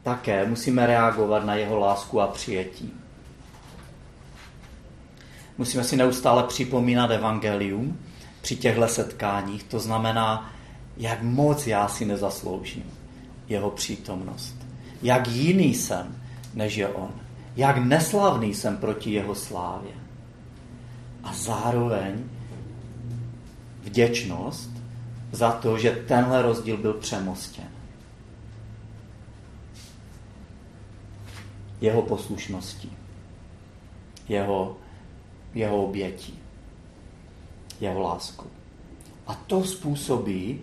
také 0.02 0.46
musíme 0.46 0.86
reagovat 0.86 1.44
na 1.44 1.54
jeho 1.54 1.78
lásku 1.78 2.20
a 2.20 2.26
přijetí. 2.26 2.92
Musíme 5.60 5.84
si 5.84 5.96
neustále 5.96 6.42
připomínat 6.42 7.10
evangelium 7.10 7.98
při 8.42 8.56
těchto 8.56 8.88
setkáních. 8.88 9.64
To 9.64 9.80
znamená, 9.80 10.52
jak 10.96 11.22
moc 11.22 11.66
já 11.66 11.88
si 11.88 12.04
nezasloužím 12.04 12.84
jeho 13.48 13.70
přítomnost. 13.70 14.56
Jak 15.02 15.28
jiný 15.28 15.74
jsem, 15.74 16.16
než 16.54 16.76
je 16.76 16.88
on. 16.88 17.10
Jak 17.56 17.78
neslavný 17.78 18.54
jsem 18.54 18.76
proti 18.76 19.10
jeho 19.10 19.34
slávě. 19.34 19.92
A 21.22 21.32
zároveň 21.32 22.24
vděčnost 23.82 24.70
za 25.32 25.52
to, 25.52 25.78
že 25.78 26.04
tenhle 26.08 26.42
rozdíl 26.42 26.76
byl 26.76 26.92
přemostěn. 26.92 27.68
Jeho 31.80 32.02
poslušností, 32.02 32.92
jeho, 34.28 34.79
jeho 35.54 35.84
obětí, 35.84 36.38
jeho 37.80 38.00
láskou. 38.00 38.50
A 39.26 39.34
to 39.34 39.64
způsobí 39.64 40.60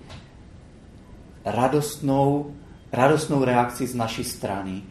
radostnou, 1.45 2.55
radostnou 2.91 3.43
reakci 3.43 3.88
z 3.88 3.95
naší 3.95 4.23
strany 4.23 4.83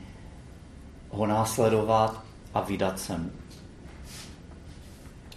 ho 1.11 1.27
následovat 1.27 2.25
a 2.55 2.61
vydat 2.61 2.99
se 3.01 3.19
mu. 3.19 3.31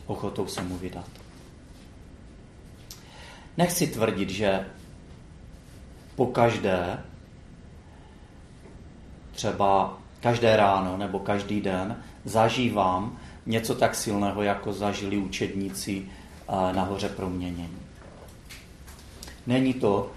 Ochotou 0.06 0.48
se 0.48 0.62
mu 0.62 0.78
vydat. 0.78 1.10
Nechci 3.58 3.88
tvrdit, 3.88 4.30
že 4.30 4.66
po 6.16 6.26
každé, 6.26 7.04
třeba 9.32 9.98
každé 10.20 10.56
ráno 10.58 10.98
nebo 10.98 11.20
každý 11.20 11.62
den, 11.62 12.04
zažívám 12.26 13.20
něco 13.50 13.76
tak 13.76 13.96
silného, 13.96 14.44
jako 14.44 14.74
zažili 14.74 15.18
učedníci 15.18 16.06
eh, 16.06 16.52
na 16.74 16.84
hoře 16.84 17.10
proměnění. 17.10 17.78
Není 19.48 19.74
to 19.74 20.12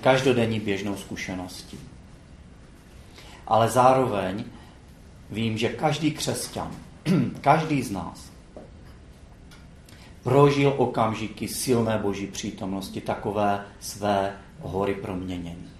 každodenní 0.00 0.60
běžnou 0.60 0.96
zkušeností. 0.96 1.78
Ale 3.46 3.68
zároveň 3.68 4.44
vím, 5.30 5.58
že 5.58 5.68
každý 5.68 6.10
křesťan, 6.10 6.70
každý 7.40 7.82
z 7.82 7.90
nás 7.90 8.30
prožil 10.22 10.74
okamžiky 10.76 11.48
silné 11.48 11.98
boží 11.98 12.26
přítomnosti, 12.26 13.00
takové 13.00 13.64
své 13.80 14.36
hory 14.60 14.94
proměnění, 14.94 15.70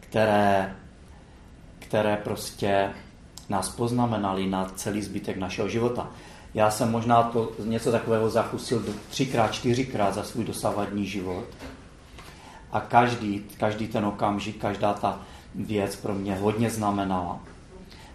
které, 0.00 0.76
které 1.78 2.16
prostě 2.16 2.90
nás 3.48 3.68
poznamenali 3.68 4.46
na 4.46 4.64
celý 4.64 5.02
zbytek 5.02 5.36
našeho 5.36 5.68
života. 5.68 6.10
Já 6.54 6.70
jsem 6.70 6.90
možná 6.90 7.22
to 7.22 7.52
něco 7.64 7.92
takového 7.92 8.30
zachusil 8.30 8.84
třikrát, 9.10 9.52
čtyřikrát 9.52 10.14
za 10.14 10.22
svůj 10.22 10.44
dosavadní 10.44 11.06
život. 11.06 11.44
A 12.72 12.80
každý, 12.80 13.44
každý 13.58 13.88
ten 13.88 14.04
okamžik, 14.04 14.60
každá 14.60 14.92
ta 14.92 15.20
věc 15.54 15.96
pro 15.96 16.14
mě 16.14 16.36
hodně 16.36 16.70
znamenala. 16.70 17.40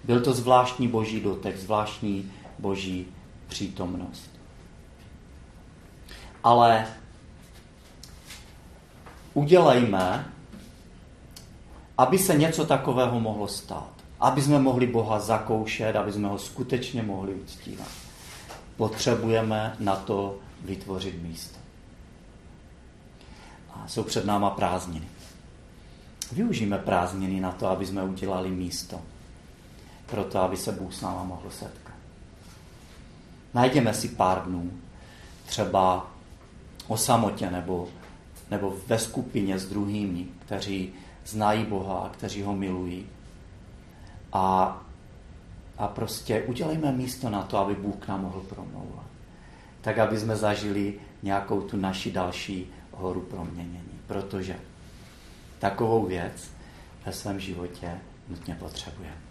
Byl 0.03 0.21
to 0.21 0.33
zvláštní 0.33 0.87
boží 0.87 1.21
dotek, 1.21 1.57
zvláštní 1.57 2.31
boží 2.59 3.07
přítomnost 3.47 4.37
ale 6.47 6.87
udělejme, 9.33 10.31
aby 11.97 12.17
se 12.19 12.35
něco 12.35 12.65
takového 12.65 13.19
mohlo 13.19 13.47
stát. 13.47 13.96
Aby 14.19 14.41
jsme 14.41 14.59
mohli 14.59 14.87
Boha 14.87 15.19
zakoušet, 15.19 15.95
aby 15.95 16.11
jsme 16.11 16.27
ho 16.27 16.39
skutečně 16.39 17.03
mohli 17.03 17.33
uctívat. 17.33 17.87
Potřebujeme 18.77 19.75
na 19.79 19.95
to 19.95 20.39
vytvořit 20.65 21.21
místo. 21.21 21.57
A 23.73 23.87
jsou 23.87 24.03
před 24.03 24.25
náma 24.25 24.49
prázdniny. 24.49 25.07
Využijeme 26.31 26.77
prázdniny 26.77 27.39
na 27.39 27.51
to, 27.51 27.67
aby 27.67 27.85
jsme 27.85 28.03
udělali 28.03 28.49
místo. 28.49 29.01
Pro 30.05 30.23
to, 30.23 30.39
aby 30.39 30.57
se 30.57 30.71
Bůh 30.71 30.93
s 30.93 31.01
náma 31.01 31.23
mohl 31.23 31.49
setkat. 31.49 31.95
Najdeme 33.53 33.93
si 33.93 34.07
pár 34.07 34.43
dnů, 34.45 34.71
třeba 35.45 36.11
o 36.87 36.97
samotě 36.97 37.51
nebo, 37.51 37.87
nebo 38.51 38.75
ve 38.87 38.99
skupině 38.99 39.59
s 39.59 39.69
druhými, 39.69 40.25
kteří 40.45 40.93
znají 41.25 41.65
Boha, 41.65 42.09
kteří 42.13 42.41
ho 42.41 42.55
milují. 42.55 43.05
A, 44.33 44.77
a 45.77 45.87
prostě 45.87 46.41
udělejme 46.41 46.91
místo 46.91 47.29
na 47.29 47.41
to, 47.41 47.57
aby 47.57 47.75
Bůh 47.75 47.95
k 47.95 48.07
nám 48.07 48.21
mohl 48.21 48.39
promlouvat. 48.39 49.05
Tak, 49.81 49.97
aby 49.97 50.19
jsme 50.19 50.35
zažili 50.35 50.93
nějakou 51.23 51.61
tu 51.61 51.77
naši 51.77 52.11
další 52.11 52.67
horu 52.91 53.21
proměnění. 53.21 53.99
Protože 54.07 54.55
takovou 55.59 56.05
věc 56.05 56.51
ve 57.05 57.13
svém 57.13 57.39
životě 57.39 57.99
nutně 58.29 58.55
potřebujeme. 58.55 59.26